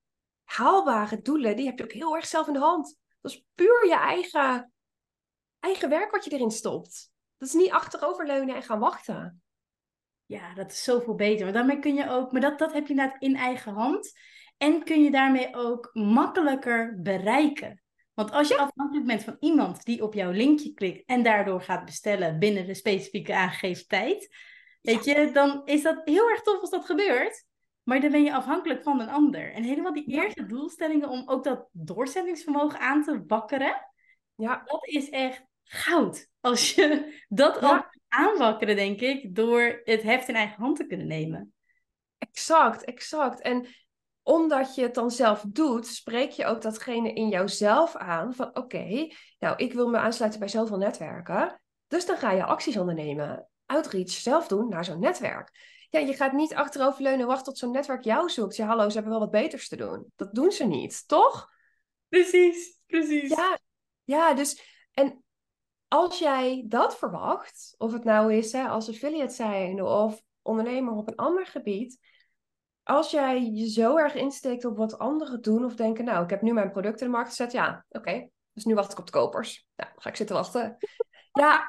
haalbare 0.45 1.21
doelen, 1.21 1.57
die 1.57 1.67
heb 1.67 1.79
je 1.79 1.85
ook 1.85 1.93
heel 1.93 2.17
erg 2.17 2.27
zelf 2.27 2.47
in 2.47 2.53
de 2.53 2.59
hand. 2.59 2.97
Dat 3.21 3.31
is 3.31 3.45
puur 3.55 3.87
je 3.87 3.97
eigen, 3.97 4.73
eigen 5.61 5.89
werk 5.89 6.11
wat 6.11 6.25
je 6.25 6.31
erin 6.31 6.51
stopt. 6.51 7.13
Dat 7.39 7.49
is 7.49 7.55
niet 7.55 7.71
achteroverleunen 7.71 8.55
en 8.55 8.63
gaan 8.63 8.79
wachten. 8.79 9.43
Ja, 10.29 10.55
dat 10.55 10.71
is 10.71 10.83
zoveel 10.83 11.15
beter. 11.15 11.43
Want 11.43 11.55
daarmee 11.55 11.79
kun 11.79 11.95
je 11.95 12.09
ook, 12.09 12.33
maar 12.33 12.41
dat, 12.41 12.59
dat 12.59 12.73
heb 12.73 12.87
je 12.87 12.95
net 12.95 13.17
in 13.19 13.37
eigen 13.37 13.73
hand. 13.73 14.13
En 14.57 14.85
kun 14.85 15.03
je 15.03 15.11
daarmee 15.11 15.57
ook 15.57 15.91
makkelijker 15.93 16.99
bereiken. 17.03 17.83
Want 18.15 18.31
als 18.31 18.49
je 18.49 18.57
afhankelijk 18.57 19.07
bent 19.07 19.25
van 19.25 19.37
iemand 19.41 19.85
die 19.85 20.03
op 20.03 20.15
jouw 20.15 20.31
linkje 20.31 20.73
klikt 20.73 21.03
en 21.07 21.23
daardoor 21.23 21.61
gaat 21.63 21.85
bestellen 21.85 22.39
binnen 22.39 22.67
de 22.67 22.75
specifieke 22.75 23.35
aangegeven 23.35 23.87
tijd, 23.87 24.37
weet 24.83 25.05
je, 25.05 25.31
dan 25.33 25.63
is 25.65 25.83
dat 25.83 26.01
heel 26.05 26.31
erg 26.31 26.43
tof 26.43 26.61
als 26.61 26.71
dat 26.71 26.85
gebeurt. 26.85 27.47
Maar 27.83 28.01
dan 28.01 28.11
ben 28.11 28.23
je 28.23 28.35
afhankelijk 28.35 28.83
van 28.83 29.01
een 29.01 29.09
ander. 29.09 29.53
En 29.53 29.63
helemaal 29.63 29.93
die 29.93 30.07
eerste 30.07 30.47
doelstellingen 30.47 31.09
om 31.09 31.23
ook 31.29 31.45
dat 31.45 31.69
doorzettingsvermogen 31.73 32.81
aan 32.81 33.03
te 33.05 33.25
wakkeren, 33.27 33.91
ja. 34.35 34.63
dat 34.65 34.87
is 34.87 35.11
echt 35.11 35.45
goud. 35.65 36.29
Als 36.41 36.75
je 36.75 37.15
dat 37.29 37.63
al 37.63 37.85
aanwakkeren, 38.09 38.77
denk 38.77 39.01
ik, 39.01 39.35
door 39.35 39.81
het 39.85 40.03
heft 40.03 40.29
in 40.29 40.35
eigen 40.35 40.63
hand 40.63 40.77
te 40.77 40.87
kunnen 40.87 41.07
nemen. 41.07 41.53
Exact, 42.19 42.85
exact. 42.85 43.41
En 43.41 43.67
omdat 44.23 44.75
je 44.75 44.83
het 44.83 44.95
dan 44.95 45.11
zelf 45.11 45.45
doet, 45.49 45.87
spreek 45.87 46.31
je 46.31 46.47
ook 46.47 46.63
datgene 46.63 47.13
in 47.13 47.29
jouzelf 47.29 47.97
aan 47.97 48.35
van 48.35 48.57
oké, 48.57 49.09
nou 49.39 49.57
ik 49.57 49.73
wil 49.73 49.89
me 49.89 49.99
aansluiten 49.99 50.41
bij 50.41 50.49
zoveel 50.49 50.79
netwerken. 50.79 51.61
Dus 51.87 52.07
dan 52.07 52.17
ga 52.17 52.33
je 52.33 52.45
acties 52.45 52.77
ondernemen. 52.77 53.49
Outreach 53.67 54.11
zelf 54.11 54.49
doen 54.49 54.69
naar 54.69 54.85
zo'n 54.85 55.01
netwerk. 55.01 55.51
Ja, 55.91 55.99
je 55.99 56.15
gaat 56.15 56.33
niet 56.33 56.55
achteroverleunen 56.55 57.21
en 57.21 57.27
wachten 57.27 57.45
tot 57.45 57.59
zo'n 57.59 57.71
netwerk 57.71 58.05
jou 58.05 58.31
zoekt. 58.31 58.57
Ja, 58.57 58.67
hallo, 58.67 58.89
ze 58.89 58.95
hebben 58.95 59.13
wel 59.13 59.21
wat 59.21 59.31
beters 59.31 59.69
te 59.69 59.77
doen. 59.77 60.13
Dat 60.17 60.35
doen 60.35 60.53
ze 60.53 60.65
niet, 60.65 61.09
toch? 61.09 61.51
Precies, 62.09 62.79
precies. 62.87 63.31
Ja, 63.31 63.59
ja 64.05 64.35
dus 64.35 64.63
en 64.93 65.25
als 65.89 66.19
jij 66.19 66.65
dat 66.67 66.99
verwacht, 66.99 67.75
of 67.79 67.93
het 67.93 68.05
nou 68.05 68.35
is 68.35 68.53
hè, 68.53 68.69
als 68.69 68.89
affiliate 68.89 69.35
zijn 69.35 69.83
of 69.83 70.23
ondernemer 70.43 70.93
op 70.93 71.09
een 71.09 71.17
ander 71.17 71.47
gebied, 71.47 71.99
als 72.83 73.11
jij 73.11 73.43
je 73.43 73.71
zo 73.71 73.97
erg 73.97 74.15
insteekt 74.15 74.65
op 74.65 74.77
wat 74.77 74.99
anderen 74.99 75.43
doen 75.43 75.65
of 75.65 75.75
denken, 75.75 76.05
nou, 76.05 76.25
ik 76.25 76.31
heb 76.31 76.43
nu 76.43 76.53
mijn 76.53 76.71
product 76.71 77.01
in 77.01 77.07
de 77.07 77.13
markt 77.13 77.29
gezet, 77.29 77.53
ja, 77.53 77.85
oké, 77.89 78.29
dus 78.53 78.65
nu 78.65 78.75
wacht 78.75 78.93
ik 78.93 78.99
op 78.99 79.07
de 79.07 79.13
kopers. 79.13 79.69
Nou, 79.77 79.91
ga 79.97 80.09
ik 80.09 80.17
zitten 80.17 80.37
wachten. 80.37 80.77
Ja, 81.33 81.69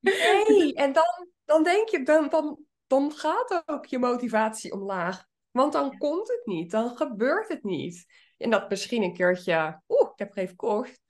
nee, 0.00 0.74
en 0.74 0.92
dan, 0.92 1.28
dan 1.44 1.62
denk 1.62 1.88
je, 1.88 2.02
dan, 2.02 2.28
dan, 2.28 2.58
dan 2.86 3.12
gaat 3.12 3.62
ook 3.66 3.86
je 3.86 3.98
motivatie 3.98 4.72
omlaag. 4.72 5.24
Want 5.50 5.72
dan 5.72 5.98
komt 5.98 6.28
het 6.28 6.42
niet, 6.44 6.70
dan 6.70 6.96
gebeurt 6.96 7.48
het 7.48 7.62
niet. 7.62 8.06
En 8.36 8.50
dat 8.50 8.68
misschien 8.68 9.02
een 9.02 9.14
keertje, 9.14 9.82
oeh, 9.88 10.10
ik 10.12 10.18
heb 10.18 10.36
even 10.36 10.48
gekocht. 10.48 11.00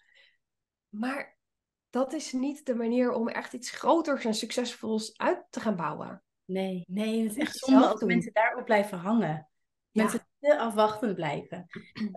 Maar 0.89 1.37
dat 1.93 2.13
is 2.13 2.33
niet 2.33 2.67
de 2.67 2.75
manier 2.75 3.13
om 3.13 3.29
echt 3.29 3.53
iets 3.53 3.71
groters 3.71 4.25
en 4.25 4.35
succesvols 4.35 5.17
uit 5.17 5.47
te 5.51 5.61
gaan 5.61 5.77
bouwen. 5.77 6.23
Nee, 6.45 6.85
nee, 6.87 7.23
het 7.23 7.31
is 7.31 7.37
echt 7.37 7.57
zonde 7.57 7.87
als 7.87 8.03
mensen 8.03 8.33
daarop 8.33 8.65
blijven 8.65 8.99
hangen. 8.99 9.49
Mensen 9.91 10.27
te 10.41 10.59
afwachtend 10.59 11.15
blijven. 11.15 11.67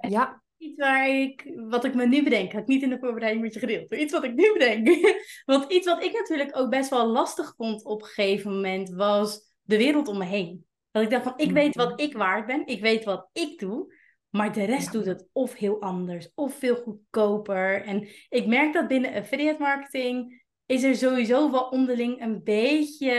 Ja. 0.10 0.44
Iets 0.58 0.79
waar 0.79 1.10
ik, 1.10 1.53
wat 1.55 1.84
ik 1.84 1.96
me 1.96 2.08
nu 2.08 2.24
bedenk, 2.24 2.51
had 2.51 2.62
ik 2.62 2.67
niet 2.67 2.82
in 2.82 2.89
de 2.89 3.00
voorbereiding 3.00 3.44
met 3.44 3.53
je 3.53 3.60
gedeeld, 3.60 3.94
iets 3.94 4.13
wat 4.13 4.24
ik 4.24 4.34
nu 4.34 4.53
bedenk. 4.53 4.88
Want 5.46 5.72
iets 5.72 5.88
wat 5.88 6.03
ik 6.03 6.13
natuurlijk 6.13 6.58
ook 6.58 6.70
best 6.70 6.89
wel 6.89 7.08
lastig 7.08 7.53
vond 7.58 7.86
op 7.86 8.01
een 8.01 8.08
gegeven 8.08 8.53
moment, 8.53 8.89
was 8.89 9.53
de 9.62 9.77
wereld 9.77 10.08
om 10.08 10.17
me 10.17 10.25
heen. 10.25 10.65
Dat 10.91 11.03
ik 11.03 11.10
dacht 11.10 11.24
van, 11.24 11.34
ik 11.38 11.51
weet 11.51 11.75
wat 11.75 12.01
ik 12.01 12.17
waard 12.17 12.46
ben, 12.46 12.67
ik 12.67 12.82
weet 12.82 13.03
wat 13.03 13.29
ik 13.34 13.60
doe, 13.60 13.94
maar 14.36 14.54
de 14.54 14.63
rest 14.63 14.92
doet 14.92 15.06
het 15.06 15.27
of 15.32 15.54
heel 15.54 15.82
anders, 15.82 16.32
of 16.34 16.54
veel 16.56 16.75
goedkoper. 16.75 17.84
En 17.84 18.08
ik 18.30 18.48
merk 18.48 18.74
dat 18.74 18.88
binnen 18.88 19.13
affiliate 19.13 19.62
marketing 19.62 20.44
is 20.65 20.84
er 20.84 20.96
sowieso 20.96 21.51
wel 21.51 21.68
onderling 21.68 22.22
een 22.22 22.44
beetje 22.44 23.13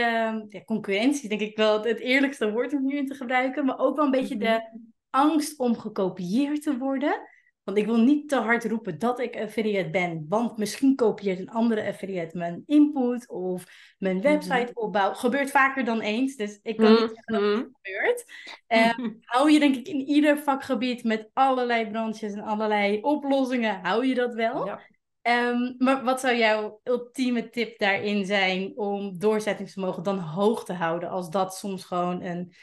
ja, 0.49 0.63
concurrentie, 0.65 1.29
denk 1.29 1.41
ik 1.41 1.57
wel 1.57 1.83
het 1.83 1.99
eerlijkste 1.99 2.51
woord 2.51 2.73
om 2.73 2.85
nu 2.85 2.97
in 2.97 3.05
te 3.05 3.13
gebruiken, 3.13 3.65
maar 3.65 3.79
ook 3.79 3.95
wel 3.95 4.05
een 4.05 4.11
beetje 4.11 4.37
de 4.37 4.45
mhm. 4.45 4.77
angst 5.09 5.59
om 5.59 5.77
gekopieerd 5.77 6.61
te 6.61 6.77
worden. 6.77 7.21
Want 7.67 7.79
ik 7.79 7.85
wil 7.85 7.97
niet 7.97 8.29
te 8.29 8.35
hard 8.35 8.65
roepen 8.65 8.99
dat 8.99 9.19
ik 9.19 9.37
affiliate 9.37 9.89
ben, 9.89 10.25
want 10.29 10.57
misschien 10.57 10.95
kopieert 10.95 11.39
een 11.39 11.49
andere 11.49 11.87
affiliate 11.87 12.37
mijn 12.37 12.63
input 12.65 13.29
of 13.29 13.65
mijn 13.97 14.15
mhm. 14.17 14.25
website 14.25 14.71
opbouw. 14.73 15.13
Gebeurt 15.13 15.51
vaker 15.51 15.85
dan 15.85 16.01
eens, 16.01 16.35
dus 16.35 16.59
ik 16.63 16.77
kan 16.77 16.89
niet 16.89 16.99
zeggen 16.99 17.33
dat 17.33 17.41
het 17.41 17.51
mhm. 17.51 17.63
gebeurt. 17.81 18.25
Uh, 18.67 19.07
hou 19.33 19.51
je 19.51 19.59
denk 19.59 19.75
ik 19.75 19.87
in 19.87 20.07
ieder 20.07 20.37
vakgebied 20.37 21.03
met 21.03 21.29
allerlei 21.33 21.89
branches 21.89 22.33
en 22.33 22.41
allerlei 22.41 23.01
oplossingen, 23.01 23.79
hou 23.81 24.05
je 24.05 24.15
dat 24.15 24.33
wel. 24.33 24.65
Ja. 24.65 24.81
Ehm, 25.21 25.73
maar 25.77 26.03
wat 26.03 26.19
zou 26.19 26.35
jouw 26.35 26.79
ultieme 26.83 27.49
tip 27.49 27.79
daarin 27.79 28.25
zijn 28.25 28.77
om 28.77 29.19
doorzettingsvermogen 29.19 30.03
dan 30.03 30.19
hoog 30.19 30.65
te 30.65 30.73
houden 30.73 31.09
als 31.09 31.29
dat 31.29 31.55
soms 31.55 31.83
gewoon 31.85 32.21
een, 32.21 32.53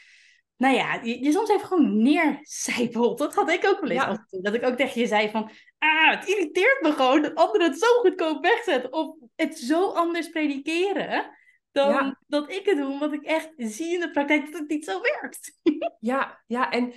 nou 0.57 0.75
ja, 0.75 0.99
je, 1.03 1.31
soms 1.31 1.49
even 1.49 1.67
gewoon 1.67 2.03
neercijpelt. 2.03 3.17
Dat 3.17 3.35
had 3.35 3.49
ik 3.49 3.65
ook 3.65 3.79
wel 3.79 3.89
eens. 3.89 4.03
Ja. 4.03 4.41
Dat 4.41 4.53
ik 4.53 4.63
ook 4.65 4.75
tegen 4.75 5.01
je 5.01 5.07
zei 5.07 5.29
van, 5.29 5.51
ah, 5.77 6.09
het 6.09 6.27
irriteert 6.27 6.81
me 6.81 6.91
gewoon 6.91 7.21
dat 7.21 7.35
anderen 7.35 7.69
het 7.69 7.79
zo 7.79 7.87
goedkoop 7.87 8.41
wegzetten 8.43 8.93
of 8.93 9.15
het 9.35 9.57
zo 9.57 9.89
anders 9.89 10.29
predikeren 10.29 11.33
dan 11.71 12.17
dat 12.27 12.51
ik 12.51 12.65
het 12.65 12.77
doe, 12.77 12.91
omdat 12.91 13.13
ik 13.13 13.23
echt 13.23 13.49
zie 13.57 13.93
in 13.93 13.99
de 13.99 14.11
praktijk 14.11 14.45
dat 14.45 14.59
het 14.59 14.69
niet 14.69 14.85
zo 14.85 15.01
werkt. 15.01 15.57
Ja, 15.99 16.43
ja, 16.47 16.71
en 16.71 16.93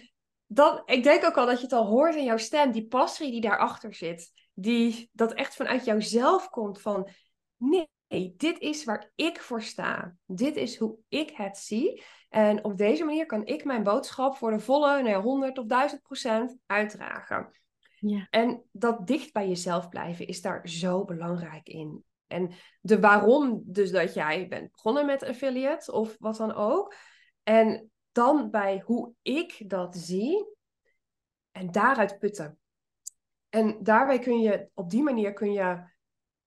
dan, 0.47 0.83
ik 0.85 1.03
denk 1.03 1.25
ook 1.25 1.37
al 1.37 1.47
dat 1.47 1.57
je 1.57 1.63
het 1.63 1.73
al 1.73 1.87
hoort 1.87 2.15
in 2.15 2.25
jouw 2.25 2.37
stem, 2.37 2.73
die 2.73 2.87
passie 2.87 3.31
die 3.31 3.41
daarachter 3.41 3.95
zit 3.95 4.33
die 4.61 5.11
dat 5.13 5.33
echt 5.33 5.57
vanuit 5.57 5.85
jouzelf 5.85 6.49
komt 6.49 6.81
van 6.81 7.09
nee, 7.57 7.89
dit 8.37 8.59
is 8.59 8.85
waar 8.85 9.11
ik 9.15 9.41
voor 9.41 9.63
sta. 9.63 10.17
Dit 10.27 10.57
is 10.57 10.77
hoe 10.77 10.99
ik 11.09 11.31
het 11.31 11.59
zie. 11.59 12.03
En 12.29 12.65
op 12.65 12.77
deze 12.77 13.05
manier 13.05 13.27
kan 13.27 13.47
ik 13.47 13.65
mijn 13.65 13.83
boodschap 13.83 14.37
voor 14.37 14.51
de 14.51 14.61
volle 14.61 15.03
nou, 15.03 15.23
100 15.23 15.59
of 15.59 15.67
1000 15.67 16.03
procent 16.03 16.57
uitdragen. 16.67 17.51
Ja. 18.01 18.27
En 18.31 18.63
dat 18.73 19.07
dicht 19.07 19.33
bij 19.33 19.49
jezelf 19.49 19.89
blijven 19.89 20.27
is 20.27 20.41
daar 20.41 20.69
zo 20.69 21.05
belangrijk 21.05 21.69
in. 21.69 22.05
En 22.27 22.51
de 22.81 23.01
waarom, 23.01 23.63
dus 23.65 23.91
dat 23.91 24.15
jij 24.15 24.49
bent 24.49 24.71
begonnen 24.71 25.07
met 25.07 25.23
affiliate 25.23 25.93
of 25.93 26.17
wat 26.19 26.37
dan 26.37 26.55
ook. 26.55 26.95
En 27.43 27.91
dan 28.13 28.51
bij 28.51 28.83
hoe 28.85 29.13
ik 29.23 29.63
dat 29.67 29.97
zie. 29.97 30.47
En 31.51 31.71
daaruit 31.71 32.19
putten. 32.19 32.59
En 33.49 33.83
daarbij 33.83 34.19
kun 34.19 34.41
je, 34.41 34.69
op 34.75 34.91
die 34.91 35.03
manier 35.03 35.33
kun 35.33 35.53
je 35.53 35.83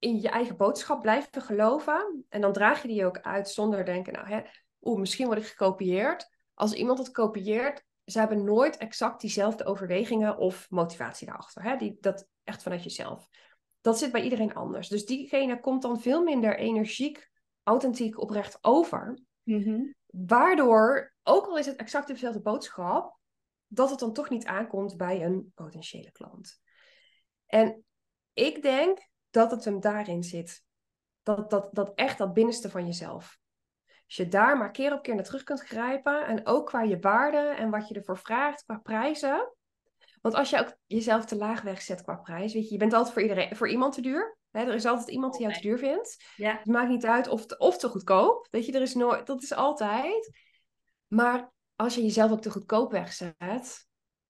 in 0.01 0.21
je 0.21 0.29
eigen 0.29 0.57
boodschap 0.57 1.01
blijven 1.01 1.41
geloven. 1.41 2.25
En 2.29 2.41
dan 2.41 2.53
draag 2.53 2.81
je 2.81 2.87
die 2.87 3.05
ook 3.05 3.19
uit 3.19 3.49
zonder 3.49 3.85
denken, 3.85 4.13
nou 4.13 4.27
hè, 4.27 4.41
oeh, 4.81 4.99
misschien 4.99 5.25
word 5.25 5.37
ik 5.37 5.45
gekopieerd. 5.45 6.29
Als 6.53 6.73
iemand 6.73 6.97
het 6.97 7.11
kopieert, 7.11 7.85
ze 8.05 8.19
hebben 8.19 8.43
nooit 8.43 8.77
exact 8.77 9.21
diezelfde 9.21 9.65
overwegingen 9.65 10.37
of 10.37 10.69
motivatie 10.69 11.27
daarachter. 11.27 11.63
Hè? 11.63 11.75
Die, 11.77 11.97
dat 11.99 12.27
echt 12.43 12.63
vanuit 12.63 12.83
jezelf. 12.83 13.27
Dat 13.81 13.97
zit 13.97 14.11
bij 14.11 14.21
iedereen 14.21 14.53
anders. 14.53 14.87
Dus 14.87 15.05
diegene 15.05 15.59
komt 15.59 15.81
dan 15.81 15.99
veel 15.99 16.23
minder 16.23 16.57
energiek, 16.57 17.29
authentiek, 17.63 18.21
oprecht 18.21 18.57
over. 18.61 19.19
Mm 19.43 19.95
Waardoor, 20.05 21.13
ook 21.23 21.45
al 21.45 21.57
is 21.57 21.65
het 21.65 21.75
exact 21.75 22.07
dezelfde 22.07 22.41
boodschap, 22.41 23.17
dat 23.67 23.89
het 23.89 23.99
dan 23.99 24.13
toch 24.13 24.29
niet 24.29 24.45
aankomt 24.45 24.97
bij 24.97 25.23
een 25.23 25.51
potentiële 25.55 26.11
klant. 26.11 26.61
En 27.45 27.83
ik 28.33 28.61
denk 28.61 29.09
dat 29.31 29.51
het 29.51 29.65
hem 29.65 29.79
daarin 29.79 30.23
zit. 30.23 30.63
Dat, 31.23 31.49
dat, 31.49 31.69
dat 31.71 31.91
echt 31.95 32.17
dat 32.17 32.33
binnenste 32.33 32.69
van 32.69 32.85
jezelf. 32.85 33.39
Als 34.05 34.15
je 34.15 34.27
daar 34.27 34.57
maar 34.57 34.71
keer 34.71 34.93
op 34.93 35.01
keer 35.01 35.15
naar 35.15 35.23
terug 35.23 35.43
kunt 35.43 35.61
grijpen. 35.61 36.25
En 36.25 36.45
ook 36.45 36.67
qua 36.67 36.81
je 36.81 36.99
waarde 36.99 37.37
en 37.37 37.69
wat 37.69 37.87
je 37.87 37.95
ervoor 37.95 38.17
vraagt 38.17 38.63
qua 38.63 38.77
prijzen. 38.77 39.53
Want 40.21 40.35
als 40.35 40.49
je 40.49 40.59
ook 40.59 40.75
jezelf 40.85 41.25
te 41.25 41.35
laag 41.35 41.61
wegzet 41.61 42.01
qua 42.01 42.15
prijs. 42.15 42.53
Weet 42.53 42.67
je, 42.67 42.71
je 42.71 42.79
bent 42.79 42.93
altijd 42.93 43.13
voor, 43.13 43.21
iedereen, 43.21 43.55
voor 43.55 43.69
iemand 43.69 43.93
te 43.93 44.01
duur. 44.01 44.37
Hè? 44.49 44.59
Er 44.59 44.73
is 44.73 44.85
altijd 44.85 45.09
iemand 45.09 45.33
die 45.33 45.41
jou 45.41 45.53
te 45.53 45.61
duur 45.61 45.77
vindt. 45.77 46.23
Ja. 46.35 46.57
Het 46.57 46.65
maakt 46.65 46.89
niet 46.89 47.05
uit 47.05 47.27
of, 47.27 47.45
te, 47.45 47.57
of 47.57 47.77
te 47.77 47.87
goedkoop. 47.87 48.47
Weet 48.51 48.65
je, 48.65 48.71
er 48.71 48.81
is 48.81 48.93
nooit, 48.93 49.27
dat 49.27 49.43
is 49.43 49.53
altijd. 49.53 50.31
Maar 51.07 51.51
als 51.75 51.95
je 51.95 52.01
jezelf 52.01 52.31
ook 52.31 52.41
te 52.41 52.51
goedkoop 52.51 52.91
wegzet. 52.91 53.87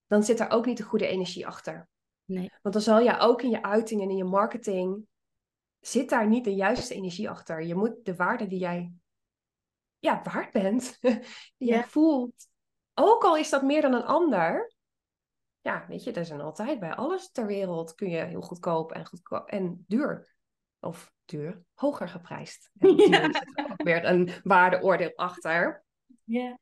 Dan 0.07 0.23
zit 0.23 0.39
er 0.39 0.49
ook 0.49 0.65
niet 0.65 0.77
de 0.77 0.83
goede 0.83 1.07
energie 1.07 1.47
achter. 1.47 1.89
Nee. 2.25 2.51
Want 2.61 2.73
dan 2.73 2.83
zal 2.83 2.99
je 2.99 3.17
ook 3.17 3.41
in 3.41 3.49
je 3.49 3.63
uiting 3.63 4.01
en 4.01 4.09
in 4.09 4.17
je 4.17 4.23
marketing, 4.23 5.05
zit 5.79 6.09
daar 6.09 6.27
niet 6.27 6.43
de 6.43 6.55
juiste 6.55 6.93
energie 6.93 7.29
achter. 7.29 7.63
Je 7.63 7.75
moet 7.75 8.05
de 8.05 8.15
waarde 8.15 8.47
die 8.47 8.59
jij 8.59 8.93
ja, 9.99 10.21
waard 10.23 10.51
bent, 10.51 10.99
die 11.57 11.69
jij 11.69 11.83
voelt, 11.83 12.47
ook 12.93 13.23
al 13.23 13.37
is 13.37 13.49
dat 13.49 13.63
meer 13.63 13.81
dan 13.81 13.93
een 13.93 14.05
ander. 14.05 14.73
Ja, 15.61 15.85
weet 15.87 16.03
je, 16.03 16.11
er 16.11 16.25
zijn 16.25 16.41
altijd 16.41 16.79
bij 16.79 16.93
alles 16.93 17.31
ter 17.31 17.45
wereld 17.45 17.95
kun 17.95 18.09
je 18.09 18.23
heel 18.23 18.41
goedkoop 18.41 18.91
en, 18.91 19.05
goedkoop 19.05 19.49
en 19.49 19.85
duur. 19.87 20.35
Of 20.79 21.13
duur, 21.25 21.63
hoger 21.73 22.09
geprijsd. 22.09 22.69
Ja, 22.79 23.23
zit 23.23 23.69
ook 23.69 23.83
weer 23.83 24.05
een 24.05 24.29
waardeoordeel 24.43 25.13
achter. 25.15 25.83
Ja. 26.23 26.59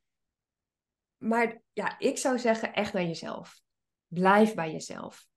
Maar 1.18 1.62
ja, 1.74 2.00
ik 2.00 2.18
zou 2.18 2.40
zeggen 2.40 2.74
echt 2.74 2.94
naar 2.94 3.04
jezelf. 3.04 3.62
Blijf 4.08 4.54
bij 4.54 4.72
jezelf. 4.72 5.28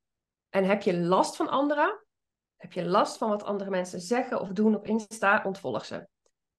En 0.53 0.65
heb 0.65 0.83
je 0.83 0.99
last 0.99 1.37
van 1.37 1.49
anderen? 1.49 2.05
Heb 2.57 2.73
je 2.73 2.85
last 2.85 3.17
van 3.17 3.29
wat 3.29 3.45
andere 3.45 3.71
mensen 3.71 4.01
zeggen 4.01 4.41
of 4.41 4.49
doen 4.49 4.75
op 4.75 4.87
Insta? 4.87 5.43
Ontvolg 5.45 5.85
ze. 5.85 6.09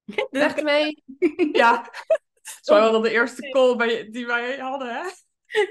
Weg 0.29 0.62
mee. 0.62 1.03
ja. 1.62 1.91
Zo 2.62 2.73
wel 2.73 3.01
de 3.01 3.12
eerste 3.12 3.49
call 3.49 3.75
bij, 3.75 4.10
die 4.12 4.25
wij 4.25 4.58
hadden, 4.58 4.88
hè? 4.88 5.10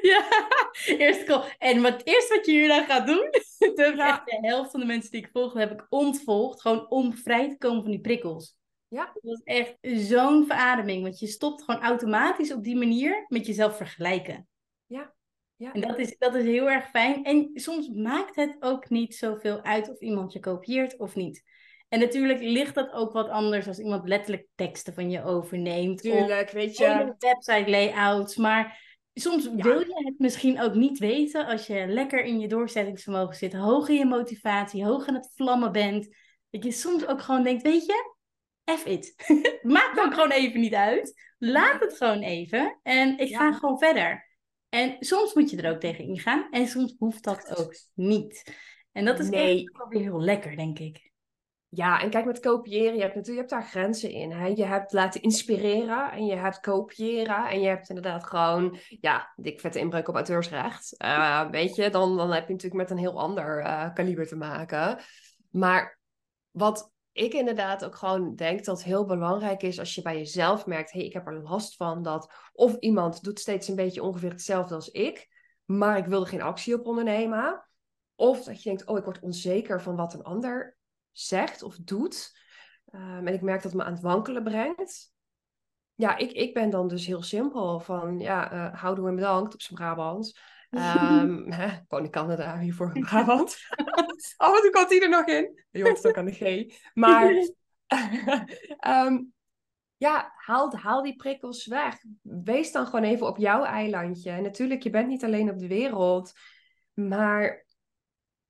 Ja, 0.03 0.29
eerst 0.85 1.25
call. 1.25 1.57
En 1.59 1.83
wat, 1.83 2.03
eerst 2.05 2.29
wat 2.29 2.47
je 2.47 2.53
hier 2.53 2.69
dan 2.69 2.85
gaat 2.85 3.07
doen, 3.07 3.31
echt 3.31 4.25
de 4.25 4.39
helft 4.41 4.71
van 4.71 4.81
de 4.81 4.87
mensen 4.87 5.11
die 5.11 5.21
ik 5.21 5.31
volgde, 5.33 5.59
heb 5.59 5.73
ik 5.73 5.87
ontvolgd. 5.89 6.61
Gewoon 6.61 6.91
om 6.91 7.15
vrij 7.15 7.49
te 7.49 7.59
komen 7.59 7.83
van 7.83 7.91
die 7.91 8.01
prikkels. 8.01 8.57
Ja. 8.89 9.05
Dat 9.05 9.23
was 9.23 9.41
echt 9.45 9.77
zo'n 9.81 10.47
verademing. 10.47 11.03
Want 11.03 11.19
je 11.19 11.27
stopt 11.27 11.63
gewoon 11.63 11.83
automatisch 11.83 12.53
op 12.53 12.65
die 12.65 12.77
manier 12.77 13.25
met 13.29 13.47
jezelf 13.47 13.77
vergelijken. 13.77 14.49
Ja. 15.63 15.73
En 15.73 15.81
dat 15.81 15.99
is, 15.99 16.19
dat 16.19 16.35
is 16.35 16.45
heel 16.45 16.71
erg 16.71 16.91
fijn. 16.91 17.25
En 17.25 17.51
soms 17.55 17.89
maakt 17.89 18.37
het 18.37 18.57
ook 18.61 18.91
niet 18.91 19.15
zoveel 19.15 19.63
uit 19.63 19.91
of 19.91 20.01
iemand 20.01 20.33
je 20.33 20.41
kopieert 20.41 20.97
of 20.97 21.15
niet. 21.15 21.43
En 21.89 21.99
natuurlijk 21.99 22.41
ligt 22.41 22.75
dat 22.75 22.93
ook 22.93 23.13
wat 23.13 23.29
anders 23.29 23.69
als 23.69 23.79
iemand 23.79 24.09
letterlijk 24.09 24.47
teksten 24.55 24.95
van 24.95 25.11
je 25.11 25.25
overneemt. 25.25 26.03
Tuurlijk, 26.03 26.47
of 26.47 26.53
weet 26.53 26.77
je. 26.77 27.15
website 27.19 27.71
layouts. 27.71 28.37
Maar 28.37 28.81
soms 29.15 29.49
wil 29.55 29.81
je 29.81 30.05
het 30.05 30.19
misschien 30.19 30.61
ook 30.61 30.75
niet 30.75 30.99
weten 30.99 31.47
als 31.47 31.67
je 31.67 31.87
lekker 31.87 32.25
in 32.25 32.41
je 32.41 32.49
doorzettingsvermogen 32.49 33.37
zit. 33.37 33.53
Hoog 33.53 33.89
in 33.89 33.97
je 33.97 34.07
motivatie, 34.07 34.85
hoog 34.85 35.07
in 35.07 35.15
het 35.15 35.33
vlammen 35.35 35.73
bent. 35.73 36.17
Dat 36.51 36.65
je 36.65 36.73
soms 36.73 37.07
ook 37.07 37.21
gewoon 37.23 37.43
denkt, 37.43 37.63
weet 37.63 37.87
je, 37.87 38.15
F 38.79 38.87
it. 38.87 39.15
Maakt 39.63 40.01
ook 40.01 40.15
gewoon 40.15 40.31
even 40.31 40.61
niet 40.61 40.75
uit. 40.75 41.35
Laat 41.39 41.81
het 41.81 41.97
gewoon 41.97 42.23
even. 42.23 42.79
En 42.83 43.19
ik 43.19 43.37
ga 43.37 43.53
gewoon 43.53 43.79
verder. 43.79 44.31
En 44.73 44.97
soms 45.01 45.35
moet 45.35 45.51
je 45.51 45.63
er 45.63 45.73
ook 45.73 45.81
tegen 45.81 46.05
ingaan. 46.05 46.47
En 46.51 46.67
soms 46.67 46.95
hoeft 46.99 47.25
dat 47.25 47.59
ook 47.59 47.75
niet. 47.95 48.57
En 48.93 49.05
dat 49.05 49.19
is 49.19 49.29
Nee. 49.29 49.63
echt 49.63 49.77
wel 49.77 49.89
weer 49.89 50.01
heel 50.01 50.21
lekker, 50.21 50.57
denk 50.57 50.79
ik. 50.79 51.11
Ja, 51.69 52.01
en 52.01 52.11
kijk, 52.11 52.25
met 52.25 52.41
kopiëren, 52.41 52.95
je 52.95 53.01
hebt 53.03 53.15
natuurlijk 53.15 53.49
je 53.49 53.55
hebt 53.57 53.73
daar 53.73 53.83
grenzen 53.83 54.11
in. 54.11 54.31
Hè? 54.33 54.47
Je 54.47 54.65
hebt 54.65 54.93
laten 54.93 55.23
inspireren 55.23 56.13
en 56.13 56.27
je 56.27 56.35
hebt 56.35 56.61
kopiëren. 56.61 57.49
En 57.49 57.61
je 57.61 57.69
hebt 57.69 57.89
inderdaad 57.89 58.25
gewoon, 58.25 58.79
ja, 59.01 59.33
dik 59.37 59.61
vette 59.61 59.79
inbreuk 59.79 60.09
op 60.09 60.15
auteursrecht. 60.15 60.97
Eh, 60.97 61.51
weet 61.51 61.75
je, 61.75 61.91
dan, 61.91 62.17
dan 62.17 62.33
heb 62.33 62.47
je 62.47 62.53
natuurlijk 62.53 62.83
met 62.83 62.91
een 62.91 63.05
heel 63.05 63.21
ander 63.21 63.61
eh, 63.61 63.95
kaliber 63.95 64.27
te 64.27 64.37
maken. 64.37 64.99
Maar 65.51 65.99
wat 66.51 66.92
ik 67.13 67.33
inderdaad 67.33 67.85
ook 67.85 67.97
gewoon 67.97 68.35
denk 68.35 68.65
dat 68.65 68.83
heel 68.83 69.05
belangrijk 69.05 69.63
is 69.63 69.79
als 69.79 69.95
je 69.95 70.03
bij 70.03 70.17
jezelf 70.17 70.67
merkt, 70.67 70.93
hé, 70.93 70.99
hey, 70.99 71.09
ik 71.09 71.13
heb 71.13 71.27
er 71.27 71.43
last 71.43 71.77
van 71.77 72.03
dat 72.03 72.33
of 72.53 72.77
iemand 72.77 73.23
doet 73.23 73.41
steeds 73.41 73.69
een 73.69 73.77
beetje 73.77 74.03
ongeveer 74.03 74.31
hetzelfde 74.31 74.75
als 74.75 74.89
ik, 74.89 75.29
maar 75.65 75.99
ik 75.99 76.07
wil 76.07 76.21
er 76.21 76.27
geen 76.27 76.43
actie 76.43 76.75
op 76.75 76.87
ondernemen. 76.87 77.67
Of 78.15 78.45
dat 78.45 78.63
je 78.63 78.69
denkt, 78.69 78.87
oh, 78.87 78.99
ik 78.99 79.05
word 79.05 79.21
onzeker 79.21 79.83
van 79.83 79.97
wat 79.97 80.15
een 80.15 80.23
ander 80.23 80.77
zegt 81.13 81.63
of 81.63 81.77
doet. 81.77 82.41
Um, 82.95 83.27
en 83.27 83.35
ik 83.35 83.43
merk 83.43 83.63
dat 83.63 83.73
het 83.73 83.81
me 83.81 83.87
aan 83.87 83.93
het 83.93 84.03
wankelen 84.03 84.43
brengt. 84.43 85.13
Ja, 85.95 86.17
ik, 86.17 86.33
ik 86.33 86.55
ben 86.55 86.71
dan 86.71 86.89
dus 86.89 87.07
heel 87.07 87.23
simpel 87.23 87.81
van, 87.81 88.19
ja, 88.19 88.53
uh, 88.53 88.81
houdoe 88.81 89.09
en 89.09 89.15
bedankt 89.15 89.55
op 89.55 89.63
zijn 89.63 89.79
Brabant. 89.79 90.39
Um, 90.75 91.51
hè, 91.59 91.69
woon 91.89 92.05
in 92.05 92.11
Canada, 92.11 92.59
hiervoor 92.59 92.91
in 92.97 93.03
Brabant. 93.03 93.57
Af 94.37 94.55
en 94.55 94.61
toe 94.61 94.71
komt 94.71 94.89
die 94.89 95.03
er 95.03 95.09
nog 95.09 95.27
in. 95.27 95.65
Je 95.71 95.83
hoort 95.83 95.97
het 95.97 96.07
ook 96.07 96.17
aan 96.17 96.25
de 96.25 96.33
G. 96.33 96.75
Maar 96.95 97.31
um, 99.07 99.33
ja, 99.97 100.33
haal, 100.37 100.77
haal 100.77 101.03
die 101.03 101.17
prikkels 101.17 101.67
weg. 101.67 101.99
Wees 102.23 102.73
dan 102.73 102.87
gewoon 102.87 103.05
even 103.05 103.27
op 103.27 103.39
jouw 103.39 103.65
eilandje. 103.65 104.31
En 104.31 104.43
natuurlijk, 104.43 104.83
je 104.83 104.91
bent 104.91 105.09
niet 105.09 105.25
alleen 105.25 105.51
op 105.51 105.59
de 105.59 105.67
wereld. 105.67 106.33
Maar 106.95 107.67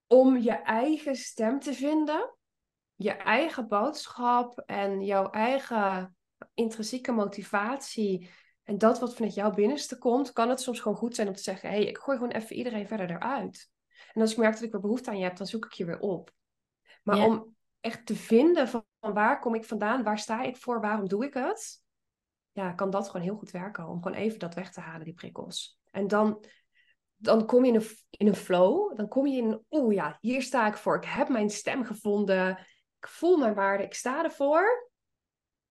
om 0.06 0.38
je 0.38 0.52
eigen 0.52 1.16
stem 1.16 1.60
te 1.60 1.74
vinden, 1.74 2.36
je 2.94 3.12
eigen 3.12 3.68
boodschap 3.68 4.58
en 4.66 5.04
jouw 5.04 5.30
eigen 5.30 6.16
intrinsieke 6.54 7.12
motivatie 7.12 8.30
en 8.62 8.78
dat 8.78 8.98
wat 8.98 9.14
vanuit 9.14 9.34
jouw 9.34 9.50
binnenste 9.50 9.98
komt, 9.98 10.32
kan 10.32 10.48
het 10.48 10.60
soms 10.60 10.80
gewoon 10.80 10.98
goed 10.98 11.14
zijn 11.14 11.28
om 11.28 11.34
te 11.34 11.42
zeggen: 11.42 11.68
hé, 11.68 11.74
hey, 11.74 11.86
ik 11.86 11.98
gooi 11.98 12.18
gewoon 12.18 12.32
even 12.32 12.56
iedereen 12.56 12.86
verder 12.86 13.10
eruit. 13.10 13.70
En 14.12 14.20
als 14.20 14.30
ik 14.32 14.36
merk 14.36 14.54
dat 14.54 14.62
ik 14.62 14.72
weer 14.72 14.80
behoefte 14.80 15.10
aan 15.10 15.18
je 15.18 15.24
heb, 15.24 15.36
dan 15.36 15.46
zoek 15.46 15.64
ik 15.64 15.72
je 15.72 15.84
weer 15.84 15.98
op. 15.98 16.32
Maar 17.02 17.16
ja. 17.16 17.26
om 17.26 17.56
echt 17.80 18.06
te 18.06 18.14
vinden 18.14 18.68
van, 18.68 18.84
van 19.00 19.12
waar 19.12 19.40
kom 19.40 19.54
ik 19.54 19.64
vandaan, 19.64 20.02
waar 20.02 20.18
sta 20.18 20.42
ik 20.42 20.56
voor, 20.56 20.80
waarom 20.80 21.08
doe 21.08 21.24
ik 21.24 21.34
het, 21.34 21.82
ja, 22.52 22.72
kan 22.72 22.90
dat 22.90 23.06
gewoon 23.06 23.26
heel 23.26 23.36
goed 23.36 23.50
werken. 23.50 23.88
Om 23.88 24.02
gewoon 24.02 24.18
even 24.18 24.38
dat 24.38 24.54
weg 24.54 24.72
te 24.72 24.80
halen, 24.80 25.04
die 25.04 25.14
prikkels. 25.14 25.80
En 25.90 26.06
dan, 26.06 26.44
dan 27.16 27.46
kom 27.46 27.64
je 27.64 27.72
in 27.72 27.80
een, 27.80 27.96
in 28.10 28.26
een 28.26 28.36
flow. 28.36 28.96
Dan 28.96 29.08
kom 29.08 29.26
je 29.26 29.36
in, 29.36 29.64
oeh 29.70 29.94
ja, 29.94 30.18
hier 30.20 30.42
sta 30.42 30.66
ik 30.66 30.76
voor. 30.76 30.96
Ik 30.96 31.04
heb 31.04 31.28
mijn 31.28 31.50
stem 31.50 31.84
gevonden. 31.84 32.58
Ik 32.98 33.08
voel 33.08 33.36
mijn 33.36 33.54
waarde. 33.54 33.84
Ik 33.84 33.94
sta 33.94 34.24
ervoor. 34.24 34.90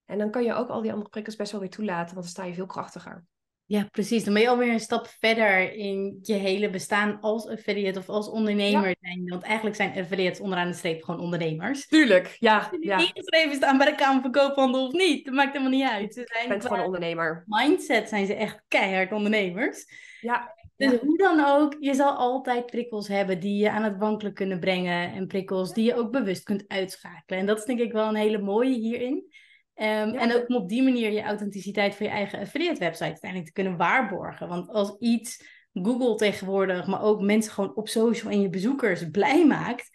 En 0.06 0.18
dan 0.18 0.32
kan 0.32 0.44
je 0.44 0.54
ook 0.54 0.70
al 0.70 0.82
die 0.82 0.92
andere 0.92 1.10
prikkels 1.10 1.36
best 1.36 1.52
wel 1.52 1.62
weer 1.62 1.70
toelaten, 1.70 2.14
want 2.16 2.26
dan 2.26 2.34
sta 2.34 2.44
je 2.46 2.54
veel 2.54 2.66
krachtiger. 2.66 3.26
Ja, 3.72 3.88
precies. 3.92 4.24
Dan 4.24 4.34
ben 4.34 4.42
je 4.42 4.50
alweer 4.50 4.74
een 4.74 4.80
stap 4.80 5.08
verder 5.08 5.74
in 5.74 6.20
je 6.22 6.34
hele 6.34 6.70
bestaan 6.70 7.20
als 7.22 7.48
affiliate 7.48 8.00
of 8.00 8.10
als 8.10 8.30
ondernemer 8.30 8.88
ja. 8.88 8.96
zijn. 9.02 9.24
Want 9.26 9.44
eigenlijk 9.44 9.76
zijn 9.76 9.98
affiliates 9.98 10.40
onderaan 10.40 10.68
de 10.68 10.74
streep 10.74 11.04
gewoon 11.04 11.20
ondernemers. 11.20 11.88
Tuurlijk, 11.88 12.36
ja. 12.40 12.72
Ja. 12.80 12.98
ingeschreven 12.98 13.56
staan 13.56 13.78
bij 13.78 13.90
de 13.90 13.96
Kamer 13.96 14.22
van 14.22 14.32
Koophandel 14.32 14.86
of 14.86 14.94
niet. 14.94 15.26
Dat 15.26 15.34
maakt 15.34 15.52
helemaal 15.52 15.78
niet 15.78 15.90
uit. 15.90 16.14
Ze 16.14 16.22
zijn 16.34 16.50
bent 16.50 16.66
gewoon 16.66 16.86
ondernemer. 16.86 17.44
Mindset 17.46 18.10
zijn 18.10 18.26
ze 18.26 18.34
echt 18.34 18.64
keihard 18.68 19.12
ondernemers. 19.12 19.86
Ja. 20.22 20.56
Dus 20.76 20.92
ja. 20.92 21.00
hoe 21.00 21.18
dan 21.18 21.46
ook, 21.46 21.76
je 21.80 21.94
zal 21.94 22.12
altijd 22.12 22.66
prikkels 22.66 23.08
hebben 23.08 23.40
die 23.40 23.58
je 23.58 23.72
aan 23.72 23.84
het 23.84 23.98
wankelen 23.98 24.34
kunnen 24.34 24.60
brengen. 24.60 25.12
En 25.12 25.28
prikkels 25.28 25.74
die 25.74 25.86
je 25.86 25.96
ook 25.96 26.12
bewust 26.12 26.44
kunt 26.44 26.64
uitschakelen. 26.68 27.40
En 27.40 27.46
dat 27.46 27.58
is 27.58 27.66
denk 27.66 27.80
ik 27.80 27.92
wel 27.92 28.08
een 28.08 28.16
hele 28.16 28.42
mooie 28.42 28.78
hierin. 28.80 29.32
Um, 29.76 29.86
ja. 29.88 30.14
En 30.14 30.36
ook 30.36 30.50
om 30.50 30.56
op 30.56 30.70
die 30.70 30.84
manier 30.84 31.12
je 31.12 31.22
authenticiteit 31.22 31.96
van 31.96 32.06
je 32.06 32.12
eigen 32.12 32.40
affiliate 32.40 32.80
website 32.80 33.04
uiteindelijk 33.04 33.50
te 33.50 33.62
kunnen 33.62 33.78
waarborgen. 33.78 34.48
Want 34.48 34.70
als 34.70 34.98
iets 35.00 35.44
Google 35.74 36.16
tegenwoordig, 36.16 36.88
maar 36.88 37.02
ook 37.02 37.22
mensen 37.22 37.52
gewoon 37.52 37.76
op 37.76 37.88
social 37.88 38.32
en 38.32 38.42
je 38.42 38.50
bezoekers 38.50 39.10
blij 39.12 39.46
maakt, 39.46 39.90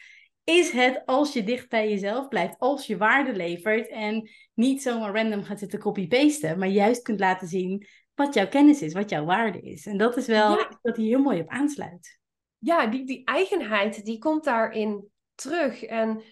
is 0.45 0.71
het 0.71 1.03
als 1.05 1.33
je 1.33 1.43
dicht 1.43 1.69
bij 1.69 1.89
jezelf 1.89 2.29
blijft, 2.29 2.59
als 2.59 2.87
je 2.87 2.97
waarde 2.97 3.33
levert 3.33 3.89
en 3.89 4.31
niet 4.55 4.83
zomaar 4.83 5.15
random 5.15 5.43
gaat 5.43 5.59
zitten 5.59 5.79
copy-pasten, 5.79 6.59
maar 6.59 6.69
juist 6.69 7.03
kunt 7.03 7.21
laten 7.21 7.49
zien 7.49 7.87
wat 8.15 8.35
jouw 8.35 8.49
kennis 8.49 8.83
is, 8.83 8.93
wat 8.93 9.11
jouw 9.11 9.25
waarde 9.25 9.61
is. 9.61 9.87
En 9.87 9.97
dat 9.97 10.17
is 10.17 10.27
wel 10.27 10.59
ja. 10.59 10.79
wat 10.83 10.97
hier 10.97 11.09
heel 11.09 11.23
mooi 11.23 11.41
op 11.41 11.49
aansluit. 11.49 12.21
Ja, 12.59 12.87
die, 12.87 13.07
die 13.07 13.25
eigenheid, 13.25 14.05
die 14.05 14.19
komt 14.19 14.45
daarin 14.45 15.11
terug. 15.35 15.83
En 15.83 16.23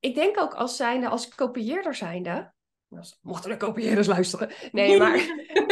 ik 0.00 0.14
denk 0.14 0.40
ook 0.40 0.54
als 0.54 0.76
zijnde, 0.76 1.08
als 1.08 1.28
kopieerder 1.28 1.94
zijnde, 1.94 2.54
mochten 3.22 3.50
de 3.50 3.56
kopieerders 3.56 4.06
luisteren. 4.06 4.50
Nee, 4.72 4.98
maar 5.00 5.16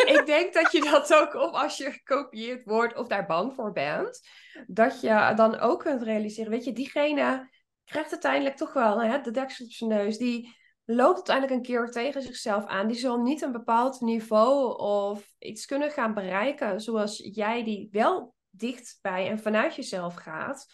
ik 0.06 0.22
denk 0.26 0.54
dat 0.54 0.72
je 0.72 0.80
dat 0.80 1.14
ook, 1.14 1.34
of 1.34 1.52
als 1.52 1.76
je 1.76 1.90
gekopieerd 1.90 2.64
wordt 2.64 2.96
of 2.96 3.06
daar 3.06 3.26
bang 3.26 3.54
voor 3.54 3.72
bent, 3.72 4.28
dat 4.66 5.00
je 5.00 5.32
dan 5.36 5.58
ook 5.58 5.80
kunt 5.80 6.02
realiseren, 6.02 6.50
weet 6.50 6.64
je, 6.64 6.72
diegene 6.72 7.50
krijgt 7.84 8.10
uiteindelijk 8.10 8.56
toch 8.56 8.72
wel 8.72 9.02
hè, 9.02 9.20
de 9.20 9.30
deksel 9.30 9.64
op 9.64 9.72
zijn 9.72 9.90
neus, 9.90 10.18
die 10.18 10.56
loopt 10.84 11.16
uiteindelijk 11.16 11.56
een 11.56 11.74
keer 11.74 11.90
tegen 11.90 12.22
zichzelf 12.22 12.64
aan, 12.64 12.86
die 12.86 12.96
zal 12.96 13.18
niet 13.18 13.42
een 13.42 13.52
bepaald 13.52 14.00
niveau 14.00 14.78
of 14.78 15.34
iets 15.38 15.66
kunnen 15.66 15.90
gaan 15.90 16.14
bereiken 16.14 16.80
zoals 16.80 17.18
jij 17.32 17.64
die 17.64 17.88
wel 17.90 18.34
dichtbij 18.50 19.28
en 19.28 19.38
vanuit 19.38 19.74
jezelf 19.74 20.14
gaat. 20.14 20.66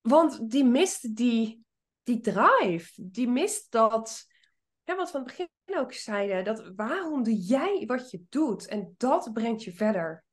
Want 0.00 0.50
die 0.50 0.64
mist 0.64 1.16
die, 1.16 1.64
die 2.02 2.20
drive, 2.20 2.92
die 2.96 3.28
mist 3.28 3.66
dat 3.70 4.26
ja, 4.88 4.96
wat 4.96 5.06
we 5.06 5.12
van 5.12 5.20
het 5.20 5.36
begin 5.36 5.78
ook 5.78 5.92
zeiden, 5.92 6.44
dat 6.44 6.72
waarom 6.76 7.22
doe 7.22 7.36
jij 7.36 7.84
wat 7.86 8.10
je 8.10 8.24
doet? 8.28 8.66
En 8.66 8.94
dat 8.96 9.30
brengt 9.32 9.64
je 9.64 9.72
verder. 9.72 10.24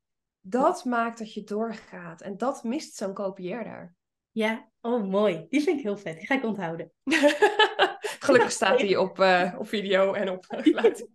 Dat 0.42 0.86
maakt 0.86 1.18
dat 1.18 1.34
je 1.34 1.44
doorgaat. 1.44 2.22
En 2.22 2.38
dat 2.38 2.64
mist 2.64 2.96
zo'n 2.96 3.14
kopieerder. 3.14 3.96
Ja, 4.32 4.70
oh 4.82 5.04
mooi. 5.04 5.46
Die 5.50 5.62
vind 5.62 5.78
ik 5.78 5.84
heel 5.84 5.98
vet. 5.98 6.18
Die 6.18 6.26
ga 6.26 6.36
ik 6.36 6.44
onthouden. 6.44 6.92
Gelukkig 8.26 8.52
staat 8.52 8.80
die 8.80 9.00
op, 9.00 9.20
uh, 9.20 9.56
op 9.58 9.68
video 9.68 10.14
en 10.14 10.30
op 10.30 10.46
geluid. 10.48 10.98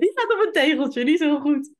die 0.00 0.10
staat 0.10 0.32
op 0.32 0.44
een 0.46 0.52
tegeltje, 0.52 1.04
die 1.04 1.14
is 1.14 1.20
heel 1.20 1.40
goed. 1.40 1.70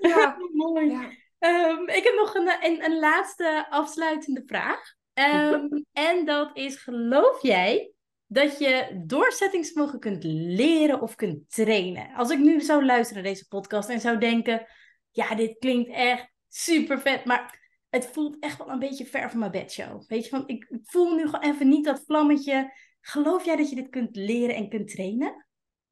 Ja, 0.00 0.36
mooi. 0.52 0.90
Ja. 0.90 1.10
Um, 1.38 1.88
ik 1.88 2.04
heb 2.04 2.14
nog 2.14 2.34
een, 2.34 2.64
een, 2.64 2.84
een 2.84 2.98
laatste 2.98 3.66
afsluitende 3.70 4.42
vraag. 4.46 4.94
Um, 5.14 5.84
en 5.92 6.24
dat 6.24 6.56
is, 6.56 6.76
geloof 6.76 7.42
jij 7.42 7.92
dat 8.32 8.58
je 8.58 9.02
doorzettingsvermogen 9.06 9.98
kunt 9.98 10.24
leren 10.24 11.00
of 11.00 11.14
kunt 11.14 11.50
trainen. 11.50 12.14
Als 12.14 12.30
ik 12.30 12.38
nu 12.38 12.60
zou 12.60 12.84
luisteren 12.84 13.22
naar 13.22 13.32
deze 13.32 13.48
podcast 13.48 13.88
en 13.88 14.00
zou 14.00 14.18
denken, 14.18 14.66
ja, 15.10 15.34
dit 15.34 15.58
klinkt 15.58 15.90
echt 15.90 16.32
super 16.48 17.00
vet, 17.00 17.24
maar 17.24 17.58
het 17.88 18.06
voelt 18.06 18.36
echt 18.38 18.58
wel 18.58 18.70
een 18.70 18.78
beetje 18.78 19.06
ver 19.06 19.30
van 19.30 19.38
mijn 19.38 19.50
bedshow. 19.50 20.02
Weet 20.06 20.24
je, 20.24 20.30
van 20.30 20.48
ik 20.48 20.68
voel 20.82 21.14
nu 21.14 21.24
gewoon 21.24 21.52
even 21.52 21.68
niet 21.68 21.84
dat 21.84 22.02
vlammetje. 22.06 22.72
Geloof 23.00 23.44
jij 23.44 23.56
dat 23.56 23.68
je 23.70 23.76
dit 23.76 23.88
kunt 23.88 24.16
leren 24.16 24.54
en 24.54 24.68
kunt 24.68 24.88
trainen? 24.88 25.46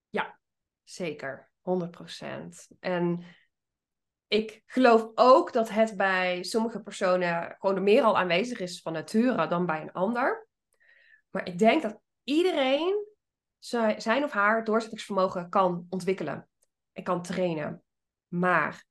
Ja, 0.08 0.38
zeker. 0.84 1.50
100%. 1.62 2.76
En 2.80 3.24
ik 4.28 4.62
geloof 4.66 5.10
ook 5.14 5.52
dat 5.52 5.68
het 5.68 5.96
bij 5.96 6.42
sommige 6.42 6.82
personen 6.82 7.56
gewoon 7.58 7.82
meer 7.82 8.02
al 8.02 8.18
aanwezig 8.18 8.60
is 8.60 8.80
van 8.80 8.92
nature 8.92 9.46
dan 9.46 9.66
bij 9.66 9.80
een 9.80 9.92
ander. 9.92 10.48
Maar 11.30 11.46
ik 11.46 11.58
denk 11.58 11.82
dat 11.82 12.00
iedereen 12.28 13.06
zijn 13.98 14.24
of 14.24 14.30
haar 14.30 14.64
doorzettingsvermogen 14.64 15.48
kan 15.48 15.86
ontwikkelen 15.88 16.48
en 16.92 17.02
kan 17.02 17.22
trainen. 17.22 17.82
Maar 18.28 18.86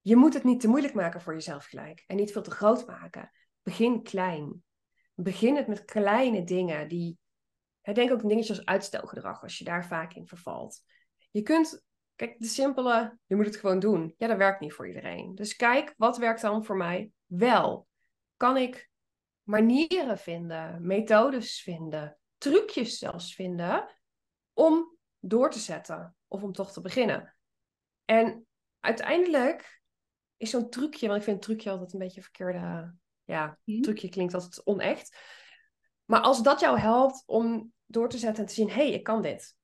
je 0.00 0.16
moet 0.16 0.34
het 0.34 0.44
niet 0.44 0.60
te 0.60 0.68
moeilijk 0.68 0.94
maken 0.94 1.20
voor 1.20 1.32
jezelf 1.32 1.64
gelijk. 1.64 2.04
En 2.06 2.16
niet 2.16 2.32
veel 2.32 2.42
te 2.42 2.50
groot 2.50 2.86
maken. 2.86 3.30
Begin 3.62 4.02
klein. 4.02 4.64
Begin 5.14 5.56
het 5.56 5.66
met 5.66 5.84
kleine 5.84 6.44
dingen 6.44 6.88
die. 6.88 7.18
Denk 7.92 8.12
ook 8.12 8.28
dingetjes 8.28 8.56
als 8.56 8.66
uitstelgedrag, 8.66 9.42
als 9.42 9.58
je 9.58 9.64
daar 9.64 9.86
vaak 9.86 10.14
in 10.14 10.26
vervalt. 10.26 10.80
Je 11.30 11.42
kunt, 11.42 11.84
kijk, 12.16 12.38
de 12.38 12.46
simpele, 12.46 13.18
je 13.26 13.36
moet 13.36 13.46
het 13.46 13.56
gewoon 13.56 13.78
doen. 13.78 14.14
Ja, 14.16 14.26
dat 14.26 14.36
werkt 14.36 14.60
niet 14.60 14.72
voor 14.72 14.86
iedereen. 14.86 15.34
Dus 15.34 15.56
kijk, 15.56 15.94
wat 15.96 16.18
werkt 16.18 16.40
dan 16.40 16.64
voor 16.64 16.76
mij 16.76 17.10
wel? 17.26 17.86
Kan 18.36 18.56
ik 18.56 18.90
manieren 19.42 20.18
vinden, 20.18 20.86
methodes 20.86 21.62
vinden, 21.62 22.18
trucjes 22.42 22.98
zelfs 22.98 23.34
vinden 23.34 23.88
om 24.52 24.96
door 25.18 25.50
te 25.50 25.58
zetten 25.58 26.16
of 26.28 26.42
om 26.42 26.52
toch 26.52 26.72
te 26.72 26.80
beginnen? 26.80 27.36
En 28.04 28.46
uiteindelijk 28.80 29.82
is 30.36 30.50
zo'n 30.50 30.70
trucje, 30.70 31.06
want 31.06 31.18
ik 31.18 31.24
vind 31.24 31.42
trucje 31.42 31.70
altijd 31.70 31.92
een 31.92 31.98
beetje 31.98 32.22
verkeerde. 32.22 32.94
Ja, 33.24 33.58
hm? 33.64 33.80
trucje 33.80 34.08
klinkt 34.08 34.34
altijd 34.34 34.66
onecht. 34.66 35.16
Maar 36.04 36.20
als 36.20 36.42
dat 36.42 36.60
jou 36.60 36.78
helpt 36.78 37.22
om 37.26 37.72
door 37.86 38.08
te 38.08 38.18
zetten 38.18 38.42
en 38.42 38.48
te 38.48 38.54
zien: 38.54 38.68
hé, 38.68 38.74
hey, 38.74 38.90
ik 38.90 39.02
kan 39.02 39.22
dit. 39.22 39.56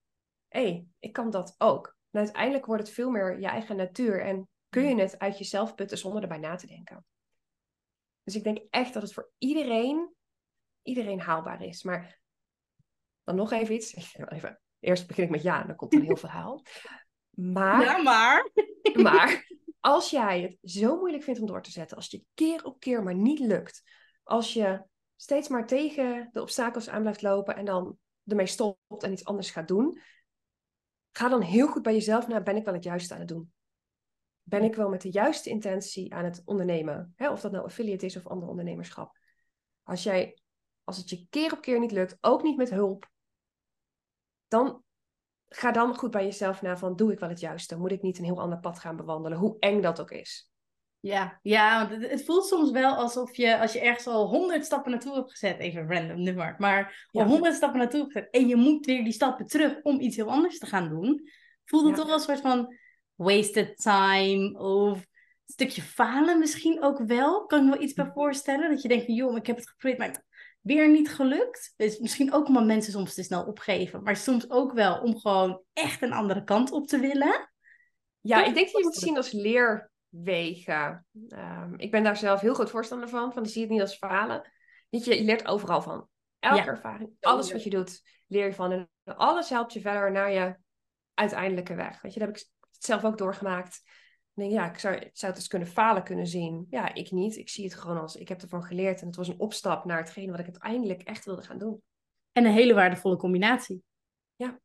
Hé, 0.49 0.61
hey, 0.61 0.87
ik 0.99 1.13
kan 1.13 1.31
dat 1.31 1.55
ook. 1.59 1.97
En 2.11 2.21
uiteindelijk 2.21 2.67
wordt 2.67 2.83
het 2.83 2.93
veel 2.93 3.11
meer 3.11 3.41
je 3.41 3.47
eigen 3.47 3.77
natuur 3.77 4.23
en 4.23 4.49
kun 4.69 4.83
je 4.83 4.95
hm. 4.95 4.99
het 4.99 5.19
uit 5.19 5.39
jezelf 5.39 5.75
putten 5.75 5.99
zonder 5.99 6.23
erbij 6.23 6.39
na 6.39 6.55
te 6.55 6.67
denken. 6.67 7.05
Dus 8.23 8.35
ik 8.35 8.45
denk 8.45 8.59
echt 8.71 8.93
dat 8.93 9.03
het 9.03 9.13
voor 9.13 9.31
iedereen, 9.39 10.15
iedereen 10.83 11.21
haalbaar 11.21 11.63
is. 11.63 11.83
Maar 11.83 12.21
dan 13.29 13.37
nog 13.37 13.53
even 13.53 13.75
iets. 13.75 13.95
Even, 13.95 14.61
eerst 14.79 15.07
begin 15.07 15.25
ik 15.25 15.31
met 15.31 15.43
ja, 15.43 15.65
dan 15.65 15.77
komt 15.77 15.93
er 15.93 15.99
een 15.99 16.05
heel 16.05 16.17
verhaal. 16.27 16.63
Maar, 17.31 17.83
ja, 17.83 18.03
maar. 18.03 18.51
Maar 19.03 19.47
als 19.81 20.11
jij 20.11 20.41
het 20.41 20.73
zo 20.73 20.99
moeilijk 20.99 21.23
vindt 21.23 21.41
om 21.41 21.47
door 21.47 21.63
te 21.63 21.71
zetten, 21.71 21.97
als 21.97 22.07
je 22.11 22.25
keer 22.35 22.65
op 22.65 22.81
keer 22.81 23.03
maar 23.03 23.15
niet 23.15 23.39
lukt, 23.39 23.83
als 24.23 24.53
je 24.53 24.83
steeds 25.17 25.49
maar 25.49 25.67
tegen 25.67 26.29
de 26.33 26.41
obstakels 26.41 26.89
aan 26.89 27.01
blijft 27.01 27.23
lopen 27.23 27.57
en 27.57 27.65
dan 27.65 27.99
ermee 28.25 28.47
stopt 28.47 29.03
en 29.03 29.13
iets 29.13 29.25
anders 29.25 29.51
gaat 29.51 29.69
doen, 29.69 30.01
ga 31.11 31.29
dan 31.29 31.43
heel 31.43 31.69
goed 31.69 31.83
bij 31.83 31.93
jezelf 31.93 32.29
naar, 32.29 32.43
ben 32.43 32.57
ik 32.57 32.65
wel 32.65 32.75
het 32.75 32.85
juiste 32.85 33.15
aan 33.15 33.21
het 33.21 33.29
doen? 33.29 33.53
Ben 34.43 34.63
ik 34.63 34.75
wel 34.75 34.89
met 34.89 35.03
de 35.03 35.13
juiste 35.13 35.51
intentie 35.51 36.15
aan 36.15 36.25
het 36.25 36.43
ondernemen? 36.45 37.13
Hè? 37.17 37.31
Of 37.31 37.41
dat 37.41 37.53
nou 37.53 37.65
affiliate 37.65 38.07
is 38.07 38.17
of 38.17 38.27
ander 38.27 38.49
ondernemerschap. 38.49 39.19
Als, 39.83 40.03
jij, 40.03 40.39
als 40.85 40.97
het 40.97 41.11
je 41.11 41.27
keer 41.31 41.53
op 41.53 41.61
keer 41.61 41.81
niet 41.81 41.93
lukt, 41.93 42.19
ook 42.21 42.43
niet 42.43 42.57
met 42.57 42.71
hulp, 42.71 43.11
dan 44.49 44.83
ga 45.49 45.73
dan 45.73 45.97
goed 45.97 46.11
bij 46.11 46.25
jezelf 46.25 46.63
na 46.63 46.77
van, 46.77 46.97
doe 46.97 47.13
ik 47.13 47.19
wel 47.19 47.29
het 47.29 47.41
juiste? 47.41 47.79
Moet 47.79 47.93
ik 47.93 48.03
niet 48.03 48.19
een 48.19 48.25
heel 48.25 48.41
ander 48.41 48.59
pad 48.59 48.79
gaan 48.79 48.97
bewandelen? 48.97 49.39
Hoe 49.39 49.57
eng 49.59 49.81
dat 49.81 50.01
ook 50.01 50.11
is. 50.11 50.51
Ja, 51.01 51.39
ja 51.43 51.89
want 51.89 52.11
het, 52.11 52.25
voelt 52.25 52.47
soms 52.47 52.71
wel 52.71 52.95
alsof 52.95 53.37
je, 53.37 53.59
als 53.59 53.73
je 53.73 53.81
ergens 53.81 54.07
al 54.07 54.29
honderd 54.29 54.65
stappen 54.65 54.91
naartoe 54.91 55.15
hebt 55.15 55.31
gezet, 55.31 55.59
even 55.59 55.93
random 55.93 56.23
nummer, 56.23 56.55
maar 56.59 57.09
al 57.11 57.25
honderd 57.25 57.55
stappen 57.55 57.79
naartoe 57.79 58.01
hebt 58.01 58.13
gezet 58.13 58.31
en 58.31 58.49
je 58.49 58.57
moet 58.57 58.87
weer 58.87 59.05
die 59.05 59.13
stappen 59.13 59.47
terug 59.47 59.83
om 59.83 60.01
iets 60.01 60.17
heel 60.17 60.31
anders 60.31 60.59
te 60.59 60.67
gaan 60.67 60.89
doen, 60.89 61.31
voelt 61.65 61.87
het 61.87 61.95
toch 61.95 62.07
wel 62.07 62.15
een 62.15 62.21
soort 62.21 62.41
van 62.41 62.75
wasted 63.15 63.77
time 63.77 64.59
of 64.59 64.99
een 64.99 65.07
stukje 65.47 65.83
falen 65.83 66.39
misschien 66.39 66.83
ook 66.83 66.99
wel. 66.99 67.47
Kan 67.47 67.59
ik 67.59 67.65
me 67.65 67.71
wel 67.71 67.83
iets 67.83 67.93
bij 67.93 68.11
voorstellen, 68.15 68.71
dat 68.71 68.83
je 68.83 68.89
denkt 68.89 69.05
van, 69.05 69.15
joh, 69.15 69.37
ik 69.37 69.47
heb 69.47 69.57
het 69.57 69.69
geprobeerd, 69.69 69.99
maar 69.99 70.25
weer 70.69 70.91
niet 70.91 71.15
gelukt. 71.15 71.75
Dus 71.77 71.99
misschien 71.99 72.33
ook 72.33 72.47
omdat 72.47 72.65
mensen 72.65 72.93
soms 72.93 73.15
te 73.15 73.23
snel 73.23 73.45
opgeven, 73.45 74.03
maar 74.03 74.17
soms 74.17 74.51
ook 74.51 74.73
wel 74.73 75.01
om 75.01 75.19
gewoon 75.19 75.63
echt 75.73 76.03
een 76.03 76.13
andere 76.13 76.45
kant 76.45 76.71
op 76.71 76.87
te 76.87 76.99
willen. 76.99 77.53
Ja, 78.21 78.45
ik 78.45 78.55
denk 78.55 78.67
dat 78.67 78.77
je 78.77 78.83
moet 78.83 78.95
zien 78.95 79.17
als 79.17 79.33
leerwegen. 79.33 81.07
Um, 81.29 81.75
ik 81.77 81.91
ben 81.91 82.03
daar 82.03 82.17
zelf 82.17 82.41
heel 82.41 82.55
groot 82.55 82.71
voorstander 82.71 83.09
van, 83.09 83.33
van 83.33 83.43
je 83.43 83.49
ziet 83.49 83.63
het 83.63 83.71
niet 83.71 83.81
als 83.81 83.97
falen. 83.97 84.53
je, 84.89 85.15
je 85.15 85.25
leert 85.25 85.47
overal 85.47 85.83
van. 85.83 86.09
Elke 86.39 86.71
ervaring, 86.71 87.11
alles 87.21 87.53
wat 87.53 87.65
je 87.65 87.71
doet, 87.71 88.03
leer 88.27 88.47
je 88.47 88.55
van. 88.55 88.73
En 88.73 88.89
alles 89.05 89.49
helpt 89.49 89.73
je 89.73 89.81
verder 89.81 90.13
naar 90.13 90.33
je 90.33 90.57
uiteindelijke 91.15 91.75
weg. 91.75 92.01
Weet 92.01 92.15
je, 92.15 92.21
dat 92.21 92.29
heb 92.29 92.37
ik 92.37 92.49
zelf 92.71 93.05
ook 93.05 93.19
doorgemaakt 93.19 93.83
denk, 94.39 94.53
ja, 94.53 94.71
ik 94.71 94.79
zou, 94.79 94.95
zou 94.95 95.33
het 95.33 95.41
eens 95.41 95.49
kunnen 95.49 95.69
falen 95.69 96.03
kunnen 96.03 96.27
zien. 96.27 96.67
Ja, 96.71 96.95
ik 96.95 97.11
niet. 97.11 97.37
Ik 97.37 97.49
zie 97.49 97.65
het 97.65 97.75
gewoon 97.75 98.01
als, 98.01 98.17
ik 98.17 98.29
heb 98.29 98.43
ervan 98.43 98.63
geleerd. 98.63 99.01
En 99.01 99.07
het 99.07 99.17
was 99.17 99.29
een 99.29 99.41
opstap 99.41 99.85
naar 99.85 99.99
hetgeen 99.99 100.31
wat 100.31 100.39
ik 100.39 100.45
uiteindelijk 100.45 101.03
echt 101.03 101.25
wilde 101.25 101.43
gaan 101.43 101.59
doen. 101.59 101.83
En 102.33 102.45
een 102.45 102.53
hele 102.53 102.75
waardevolle 102.75 103.17
combinatie. 103.17 103.83
Ja. 104.37 104.61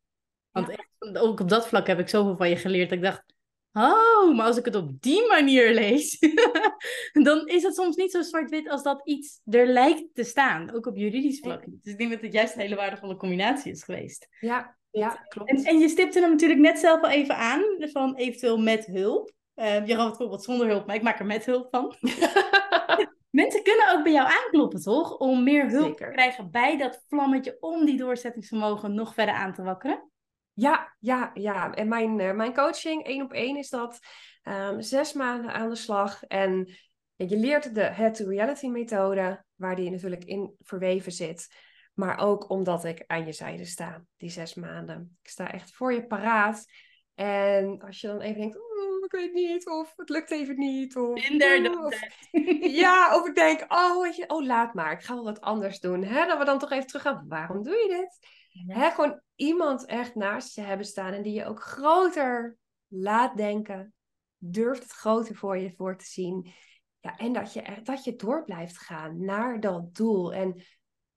Want 0.50 0.68
Echt, 0.68 1.18
ook 1.18 1.40
op 1.40 1.48
dat 1.48 1.68
vlak 1.68 1.86
heb 1.86 1.98
ik 1.98 2.08
zoveel 2.08 2.36
van 2.36 2.48
je 2.48 2.56
geleerd. 2.56 2.88
Dat 2.88 2.98
ik 2.98 3.04
dacht, 3.04 3.24
oh, 3.72 4.36
maar 4.36 4.46
als 4.46 4.56
ik 4.56 4.64
het 4.64 4.74
op 4.74 5.00
die 5.00 5.26
manier 5.26 5.74
lees, 5.74 6.18
dan 7.26 7.46
is 7.46 7.62
het 7.62 7.74
soms 7.74 7.96
niet 7.96 8.10
zo 8.10 8.22
zwart-wit 8.22 8.68
als 8.68 8.82
dat 8.82 9.00
iets 9.04 9.40
er 9.44 9.66
lijkt 9.66 10.14
te 10.14 10.24
staan. 10.24 10.74
Ook 10.74 10.86
op 10.86 10.96
juridisch 10.96 11.40
vlak. 11.40 11.64
Dus 11.66 11.92
ik 11.92 11.98
denk 11.98 12.10
dat 12.10 12.20
het 12.20 12.32
juist 12.32 12.54
een 12.54 12.60
hele 12.60 12.76
waardevolle 12.76 13.16
combinatie 13.16 13.72
is 13.72 13.82
geweest. 13.82 14.28
Ja, 14.40 14.76
ja, 14.90 15.26
klopt. 15.28 15.50
En, 15.50 15.64
en 15.64 15.78
je 15.78 15.88
stipte 15.88 16.20
hem 16.20 16.30
natuurlijk 16.30 16.60
net 16.60 16.78
zelf 16.78 17.02
al 17.02 17.10
even 17.10 17.36
aan, 17.36 17.62
van 17.78 18.16
eventueel 18.16 18.58
met 18.58 18.86
hulp. 18.86 19.32
Uh, 19.56 19.86
je 19.86 19.94
gaf 19.94 20.06
het 20.06 20.16
voorbeeld 20.16 20.44
zonder 20.44 20.66
hulp, 20.66 20.86
maar 20.86 20.96
ik 20.96 21.02
maak 21.02 21.18
er 21.18 21.26
met 21.26 21.46
hulp 21.46 21.68
van. 21.70 21.94
Mensen 23.30 23.62
kunnen 23.62 23.92
ook 23.92 24.02
bij 24.02 24.12
jou 24.12 24.28
aankloppen, 24.28 24.80
toch? 24.80 25.16
Om 25.16 25.42
meer 25.42 25.68
hulp 25.68 25.96
te 25.96 26.08
krijgen 26.10 26.50
bij 26.50 26.78
dat 26.78 27.04
vlammetje 27.08 27.56
om 27.60 27.84
die 27.84 27.96
doorzettingsvermogen 27.96 28.94
nog 28.94 29.14
verder 29.14 29.34
aan 29.34 29.52
te 29.52 29.62
wakkeren. 29.62 30.10
Ja, 30.52 30.96
ja, 30.98 31.30
ja. 31.34 31.74
En 31.74 31.88
mijn, 31.88 32.18
uh, 32.18 32.32
mijn 32.32 32.54
coaching, 32.54 33.04
één 33.04 33.22
op 33.22 33.32
één, 33.32 33.56
is 33.56 33.68
dat 33.68 33.98
um, 34.42 34.80
zes 34.80 35.12
maanden 35.12 35.52
aan 35.52 35.68
de 35.68 35.74
slag. 35.74 36.22
En 36.22 36.68
je 37.16 37.36
leert 37.36 37.74
de 37.74 37.82
Head 37.82 38.14
to 38.14 38.28
Reality 38.28 38.66
methode, 38.66 39.44
waar 39.54 39.76
die 39.76 39.90
natuurlijk 39.90 40.24
in 40.24 40.54
verweven 40.60 41.12
zit. 41.12 41.48
Maar 41.94 42.18
ook 42.18 42.50
omdat 42.50 42.84
ik 42.84 43.04
aan 43.06 43.26
je 43.26 43.32
zijde 43.32 43.64
sta, 43.64 44.04
die 44.16 44.30
zes 44.30 44.54
maanden. 44.54 45.18
Ik 45.22 45.28
sta 45.28 45.52
echt 45.52 45.74
voor 45.74 45.92
je 45.92 46.06
paraat. 46.06 46.64
En 47.14 47.80
als 47.80 48.00
je 48.00 48.06
dan 48.06 48.20
even 48.20 48.40
denkt, 48.40 48.58
weet 49.14 49.32
niet, 49.32 49.68
of 49.68 49.92
het 49.96 50.08
lukt 50.08 50.30
even 50.30 50.58
niet. 50.58 50.96
Of, 50.96 51.24
ja, 52.82 53.16
of 53.16 53.26
ik 53.26 53.34
denk, 53.34 53.64
oh, 53.68 54.02
weet 54.02 54.16
je, 54.16 54.28
oh, 54.28 54.44
laat 54.44 54.74
maar, 54.74 54.92
ik 54.92 55.02
ga 55.02 55.14
wel 55.14 55.24
wat 55.24 55.40
anders 55.40 55.80
doen. 55.80 56.04
Hè? 56.04 56.26
Dat 56.26 56.38
we 56.38 56.44
dan 56.44 56.58
toch 56.58 56.70
even 56.70 56.86
terug 56.86 57.02
gaan, 57.02 57.24
waarom 57.28 57.62
doe 57.62 57.74
je 57.74 57.88
dit? 57.88 58.28
Hè? 58.76 58.90
Gewoon 58.90 59.20
iemand 59.34 59.84
echt 59.84 60.14
naast 60.14 60.54
je 60.54 60.60
hebben 60.60 60.86
staan 60.86 61.12
en 61.12 61.22
die 61.22 61.32
je 61.32 61.46
ook 61.46 61.62
groter 61.62 62.58
laat 62.88 63.36
denken. 63.36 63.94
Durft 64.38 64.82
het 64.82 64.92
groter 64.92 65.36
voor 65.36 65.58
je 65.58 65.72
voor 65.72 65.96
te 65.96 66.04
zien. 66.04 66.52
Ja, 67.00 67.16
en 67.16 67.32
dat 67.32 67.52
je, 67.52 67.80
dat 67.82 68.04
je 68.04 68.16
door 68.16 68.44
blijft 68.44 68.78
gaan 68.78 69.24
naar 69.24 69.60
dat 69.60 69.94
doel. 69.94 70.34
En 70.34 70.62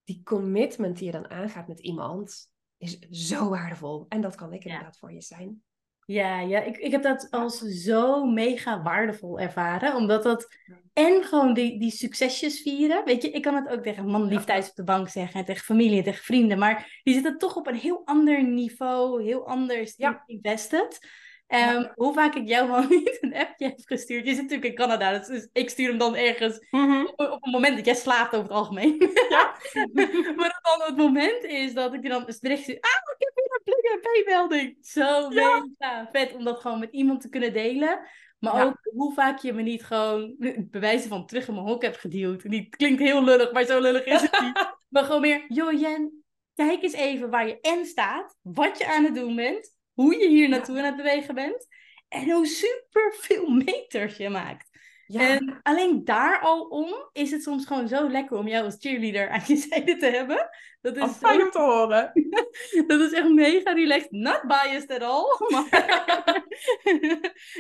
die 0.04 0.24
commitment 0.24 0.98
die 0.98 1.06
je 1.06 1.12
dan 1.12 1.30
aangaat 1.30 1.68
met 1.68 1.80
iemand 1.80 2.52
is 2.78 3.00
zo 3.00 3.50
waardevol. 3.50 4.06
En 4.10 4.22
dat 4.22 4.36
kan 4.36 4.54
ik 4.54 4.64
inderdaad 4.64 4.98
voor 4.98 5.14
je 5.14 5.22
zijn. 5.22 5.64
Ja, 6.08 6.40
ja 6.40 6.62
ik, 6.62 6.78
ik 6.78 6.92
heb 6.92 7.04
dat 7.04 7.28
als 7.30 7.58
zo 7.58 8.26
mega 8.26 8.82
waardevol 8.82 9.40
ervaren. 9.40 9.96
Omdat 9.96 10.24
dat. 10.24 10.48
En 10.94 11.24
gewoon 11.24 11.54
die, 11.54 11.80
die 11.80 11.92
succesjes 11.92 12.62
vieren. 12.62 13.06
Weet 13.06 13.22
je, 13.22 13.30
ik 13.30 13.42
kan 13.42 13.56
het 13.56 13.70
ook 13.70 13.84
tegen 13.84 14.06
man 14.06 14.28
lief 14.28 14.44
thuis 14.44 14.70
op 14.70 14.76
de 14.76 14.84
bank 14.84 15.10
zeggen. 15.10 15.40
En 15.40 15.46
tegen 15.46 15.64
familie 15.64 15.98
en 15.98 16.04
tegen 16.04 16.24
vrienden. 16.24 16.60
Maar 16.60 17.02
die 17.04 17.14
zitten 17.14 17.38
toch 17.38 17.56
op 17.56 17.68
een 17.68 17.76
heel 17.76 18.02
ander 18.06 18.44
niveau. 18.44 19.24
Heel 19.24 19.48
anders 19.48 19.94
ja. 19.98 20.24
invested. 20.26 21.00
Um, 21.48 21.92
Hoe 21.96 22.14
vaak 22.14 22.36
ik 22.36 22.48
jou 22.48 22.68
wel 22.72 22.88
niet 22.88 23.18
een 23.22 23.36
appje 23.36 23.66
heb 23.66 23.80
gestuurd. 23.86 24.26
Je 24.26 24.34
zit 24.34 24.42
natuurlijk 24.42 24.70
in 24.70 24.76
Canada, 24.76 25.20
dus 25.20 25.48
ik 25.54 25.70
stuur 25.70 25.88
hem 25.88 25.98
dan 25.98 26.16
ergens 26.16 26.66
mhm. 26.70 27.02
op, 27.02 27.20
op, 27.20 27.46
een 27.46 27.52
moment 27.52 27.76
dat 27.76 27.86
jij 27.86 27.96
slaapt 27.96 28.36
over 28.36 28.48
het 28.48 28.58
algemeen. 28.58 29.12
Ja. 29.30 29.56
maar 30.38 30.60
dan 30.62 30.88
het 30.88 30.98
moment 30.98 31.44
is 31.44 31.74
dat 31.74 31.94
ik 31.94 32.04
je 32.04 32.10
dan 32.10 32.24
een 32.28 32.38
bericht 32.42 32.64
stuur. 32.64 32.80
Ah, 32.80 33.16
ik 33.18 33.32
heb 33.36 33.47
een 33.94 34.00
plug 34.02 34.26
melding 34.26 34.78
Zo 34.82 35.30
mega 35.30 36.10
vet 36.12 36.34
om 36.34 36.44
dat 36.44 36.60
gewoon 36.60 36.80
met 36.80 36.92
iemand 36.92 37.22
te 37.22 37.30
kunnen 37.30 37.54
delen. 37.54 38.00
Maar 38.40 38.66
ook 38.66 38.78
hoe 38.84 39.14
vaak 39.14 39.40
je 39.40 39.54
me 39.54 39.62
niet 39.62 39.84
gewoon 39.84 40.36
bewijzen 40.58 41.10
van 41.10 41.26
terug 41.26 41.48
in 41.48 41.54
mijn 41.54 41.66
hok 41.66 41.82
hebt 41.82 41.98
gedeeld. 41.98 42.50
Die 42.50 42.70
klinkt 42.70 43.02
heel 43.02 43.24
lullig, 43.24 43.52
maar 43.52 43.66
zo 43.66 43.80
lullig 43.80 44.06
is 44.06 44.22
het 44.22 44.40
niet. 44.40 44.76
maar 44.90 45.04
gewoon 45.04 45.22
meer, 45.22 45.46
joh 45.48 45.80
Jen, 45.80 46.24
kijk 46.56 46.84
eens 46.84 46.94
even 46.94 47.30
waar 47.30 47.48
je 47.48 47.60
en 47.62 47.86
staat. 47.86 48.38
Wat 48.42 48.78
je 48.78 48.88
aan 48.88 49.04
het 49.04 49.16
doen 49.16 49.36
bent 49.36 49.76
hoe 49.94 50.18
je 50.18 50.28
hier 50.28 50.50
naartoe 50.50 50.78
aan 50.78 50.86
het 50.86 50.96
bewegen 50.96 51.36
bent. 51.36 51.68
En 52.08 52.32
hoe 52.32 52.46
super 52.46 53.14
veel 53.18 53.50
meters 53.50 54.18
je 54.18 54.30
maakt. 54.30 54.67
Ja. 55.08 55.30
En 55.30 55.60
alleen 55.64 56.06
daar 56.06 56.40
al 56.40 56.62
om 56.62 57.10
is 57.14 57.32
het 57.32 57.44
soms 57.44 57.66
gewoon 57.66 57.88
zo 57.88 58.10
lekker 58.10 58.38
om 58.38 58.48
jou 58.48 58.66
als 58.66 58.76
cheerleader 58.80 59.30
aan 59.30 59.42
je 59.48 59.56
zijde 59.70 59.98
te 59.98 60.06
hebben. 60.06 60.50
Dat 60.82 60.98
is 60.98 61.16
fijn 61.16 61.42
om 61.42 61.52
te 61.52 61.60
horen. 61.60 62.12
dat 62.88 63.00
is 63.00 63.12
echt 63.12 63.30
mega 63.30 63.72
relaxed. 63.72 64.12
Not 64.12 64.42
biased 64.48 64.92
at 64.92 65.02
all. 65.02 65.26
Maar... 65.52 66.46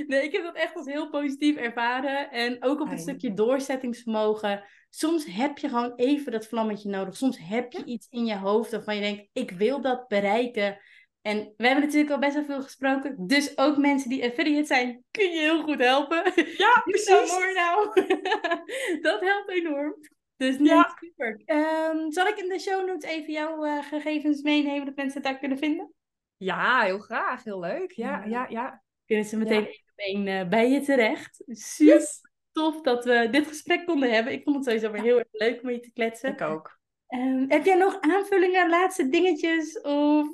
nee, 0.07 0.23
ik 0.23 0.31
heb 0.31 0.43
dat 0.43 0.55
echt 0.55 0.75
als 0.75 0.86
heel 0.86 1.10
positief 1.10 1.55
ervaren. 1.55 2.31
En 2.31 2.63
ook 2.63 2.81
op 2.81 2.89
het 2.89 2.99
stukje 2.99 3.33
doorzettingsvermogen. 3.33 4.63
Soms 4.89 5.25
heb 5.25 5.57
je 5.57 5.69
gewoon 5.69 5.93
even 5.95 6.31
dat 6.31 6.47
vlammetje 6.47 6.89
nodig. 6.89 7.15
Soms 7.15 7.38
heb 7.41 7.71
je 7.71 7.83
iets 7.86 8.07
in 8.10 8.25
je 8.25 8.38
hoofd 8.38 8.71
waarvan 8.71 8.95
je 8.95 9.01
denkt, 9.01 9.29
ik 9.33 9.51
wil 9.51 9.81
dat 9.81 10.07
bereiken. 10.07 10.79
En 11.27 11.53
we 11.57 11.65
hebben 11.65 11.83
natuurlijk 11.83 12.11
al 12.11 12.19
best 12.19 12.33
wel 12.33 12.45
veel 12.45 12.61
gesproken. 12.61 13.27
Dus 13.27 13.57
ook 13.57 13.77
mensen 13.77 14.09
die 14.09 14.23
affiliate 14.23 14.65
zijn, 14.65 15.03
kun 15.11 15.31
je 15.31 15.39
heel 15.39 15.63
goed 15.63 15.79
helpen. 15.79 16.23
Ja, 16.57 16.81
precies. 16.85 17.31
Mooi 17.31 17.53
nou. 17.53 18.05
dat 19.07 19.21
helpt 19.21 19.49
enorm. 19.49 19.95
Dus 20.37 20.57
nee, 20.57 20.67
ja. 20.67 20.97
super. 20.99 21.41
Um, 21.45 22.11
zal 22.11 22.27
ik 22.27 22.37
in 22.37 22.49
de 22.49 22.59
show 22.59 22.87
notes 22.87 23.09
even 23.09 23.33
jouw 23.33 23.65
uh, 23.65 23.83
gegevens 23.83 24.41
meenemen, 24.41 24.85
dat 24.85 24.95
mensen 24.95 25.21
het 25.21 25.23
daar 25.23 25.39
kunnen 25.39 25.57
vinden? 25.57 25.93
Ja, 26.37 26.81
heel 26.81 26.99
graag. 26.99 27.43
Heel 27.43 27.59
leuk. 27.59 27.91
Ja, 27.91 28.23
ja, 28.25 28.47
ja. 28.49 28.83
Kunnen 29.05 29.25
ze 29.25 29.37
meteen 29.37 29.63
op 29.63 29.93
één 29.95 30.27
uh, 30.27 30.47
bij 30.47 30.69
je 30.69 30.81
terecht. 30.81 31.43
Super 31.47 31.93
yes. 31.93 32.21
tof 32.51 32.81
dat 32.81 33.05
we 33.05 33.27
dit 33.31 33.47
gesprek 33.47 33.85
konden 33.85 34.11
hebben. 34.11 34.33
Ik 34.33 34.43
vond 34.43 34.55
het 34.55 34.65
sowieso 34.65 34.91
weer 34.91 35.01
heel 35.01 35.19
erg 35.19 35.27
leuk 35.31 35.61
om 35.61 35.69
je 35.69 35.79
te 35.79 35.91
kletsen. 35.91 36.31
Ik 36.31 36.41
ook. 36.41 36.79
Um, 37.07 37.45
heb 37.47 37.65
jij 37.65 37.75
nog 37.75 37.99
aanvullingen, 37.99 38.69
laatste 38.69 39.09
dingetjes? 39.09 39.81
Of 39.81 40.27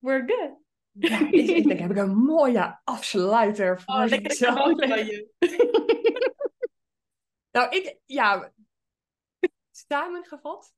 we're 0.00 0.24
good? 0.26 0.58
Ja, 0.92 1.18
ik, 1.30 1.48
ik 1.48 1.66
denk, 1.66 1.80
heb 1.80 1.90
ik 1.90 1.96
een 1.96 2.16
mooie 2.16 2.80
afsluiter 2.84 3.80
voor 3.80 3.94
oh, 3.94 4.06
lekker 4.06 4.36
van 4.36 5.06
je. 5.06 5.28
nou, 7.52 7.76
ik, 7.76 7.98
ja, 8.04 8.52
samengevat. 9.70 10.72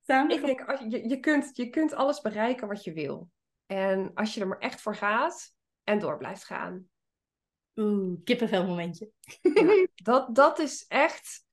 Samengevat. 0.00 0.48
Ik 0.48 0.56
denk, 0.56 0.68
als 0.68 0.80
je, 0.80 1.08
je, 1.08 1.20
kunt, 1.20 1.50
je 1.56 1.70
kunt 1.70 1.92
alles 1.92 2.20
bereiken 2.20 2.68
wat 2.68 2.84
je 2.84 2.92
wil. 2.92 3.30
En 3.66 4.10
als 4.14 4.34
je 4.34 4.40
er 4.40 4.48
maar 4.48 4.58
echt 4.58 4.80
voor 4.80 4.94
gaat 4.94 5.54
en 5.84 5.98
door 5.98 6.16
blijft 6.16 6.44
gaan. 6.44 6.88
Oeh, 7.76 8.18
kippenvel 8.24 8.66
momentje. 8.66 9.10
Ja, 9.40 9.86
dat, 9.94 10.34
dat 10.34 10.58
is 10.58 10.86
echt... 10.86 11.44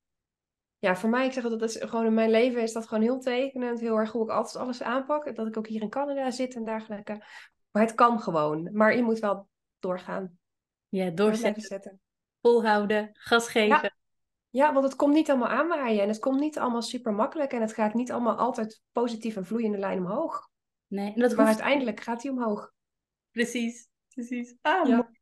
Ja, 0.83 0.95
voor 0.95 1.09
mij, 1.09 1.25
ik 1.25 1.31
zeg 1.31 1.43
dat 1.43 1.61
is 1.61 1.77
gewoon 1.79 2.05
in 2.05 2.13
mijn 2.13 2.29
leven 2.29 2.61
is 2.61 2.73
dat 2.73 2.87
gewoon 2.87 3.03
heel 3.03 3.19
tekenend. 3.19 3.79
Heel 3.79 3.97
erg 3.97 4.11
hoe 4.11 4.23
ik 4.23 4.29
altijd 4.29 4.55
alles 4.55 4.81
aanpak. 4.81 5.35
Dat 5.35 5.47
ik 5.47 5.57
ook 5.57 5.67
hier 5.67 5.81
in 5.81 5.89
Canada 5.89 6.31
zit 6.31 6.55
en 6.55 6.63
dergelijke. 6.63 7.25
Maar 7.71 7.81
het 7.81 7.95
kan 7.95 8.19
gewoon. 8.19 8.69
Maar 8.71 8.95
je 8.95 9.03
moet 9.03 9.19
wel 9.19 9.47
doorgaan. 9.79 10.37
Ja, 10.89 11.09
doorzetten. 11.09 12.01
Volhouden, 12.41 13.09
gas 13.13 13.47
geven. 13.47 13.67
Ja. 13.67 13.91
Ja, 14.49 14.73
want 14.73 14.85
het 14.85 14.95
komt 14.95 15.13
niet 15.13 15.29
allemaal 15.29 15.47
aanwaaien 15.47 16.01
en 16.01 16.07
het 16.07 16.19
komt 16.19 16.39
niet 16.39 16.59
allemaal 16.59 16.81
super 16.81 17.13
makkelijk 17.13 17.53
en 17.53 17.61
het 17.61 17.73
gaat 17.73 17.93
niet 17.93 18.11
allemaal 18.11 18.37
altijd 18.37 18.81
positief 18.91 19.35
en 19.35 19.45
vloeiende 19.45 19.77
lijn 19.77 19.97
omhoog. 19.97 20.49
Nee, 20.87 21.13
en 21.13 21.19
dat 21.19 21.35
maar 21.35 21.45
uiteindelijk 21.45 21.99
gaat 21.99 22.23
hij 22.23 22.31
omhoog. 22.31 22.71
Precies, 23.31 23.87
precies. 24.07 24.55
Ah, 24.61 24.87
ja. 24.87 24.95
mooi. 24.95 25.19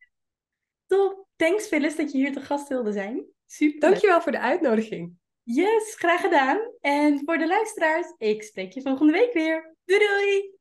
Top. 0.88 1.28
Thanks 1.36 1.68
Phyllis 1.68 1.96
dat 1.96 2.12
je 2.12 2.18
hier 2.18 2.34
te 2.34 2.42
gast 2.42 2.68
wilde 2.68 2.92
zijn. 2.92 3.26
Super. 3.46 3.80
Dankjewel 3.80 4.22
voor 4.22 4.32
de 4.32 4.40
uitnodiging. 4.40 5.20
Yes, 5.54 5.96
graag 5.98 6.22
gedaan. 6.22 6.60
En 6.82 7.22
voor 7.26 7.38
de 7.38 7.48
luisteraars, 7.48 8.14
ik 8.18 8.44
spreek 8.44 8.74
je 8.74 8.82
volgende 8.82 9.12
week 9.12 9.34
weer. 9.34 9.76
Doei 9.86 10.00
doei! 10.00 10.60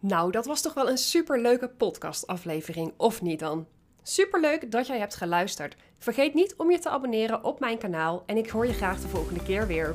Nou, 0.00 0.30
dat 0.30 0.46
was 0.46 0.60
toch 0.60 0.74
wel 0.74 0.88
een 0.88 0.98
superleuke 0.98 1.68
podcastaflevering, 1.68 2.92
of 2.96 3.22
niet 3.22 3.38
dan? 3.38 3.66
Superleuk 4.02 4.70
dat 4.70 4.86
jij 4.86 4.98
hebt 4.98 5.14
geluisterd. 5.14 5.76
Vergeet 5.98 6.34
niet 6.34 6.54
om 6.56 6.70
je 6.70 6.78
te 6.78 6.88
abonneren 6.88 7.44
op 7.44 7.60
mijn 7.60 7.78
kanaal 7.78 8.22
en 8.26 8.36
ik 8.36 8.48
hoor 8.48 8.66
je 8.66 8.72
graag 8.72 9.00
de 9.00 9.08
volgende 9.08 9.42
keer 9.42 9.66
weer. 9.66 9.94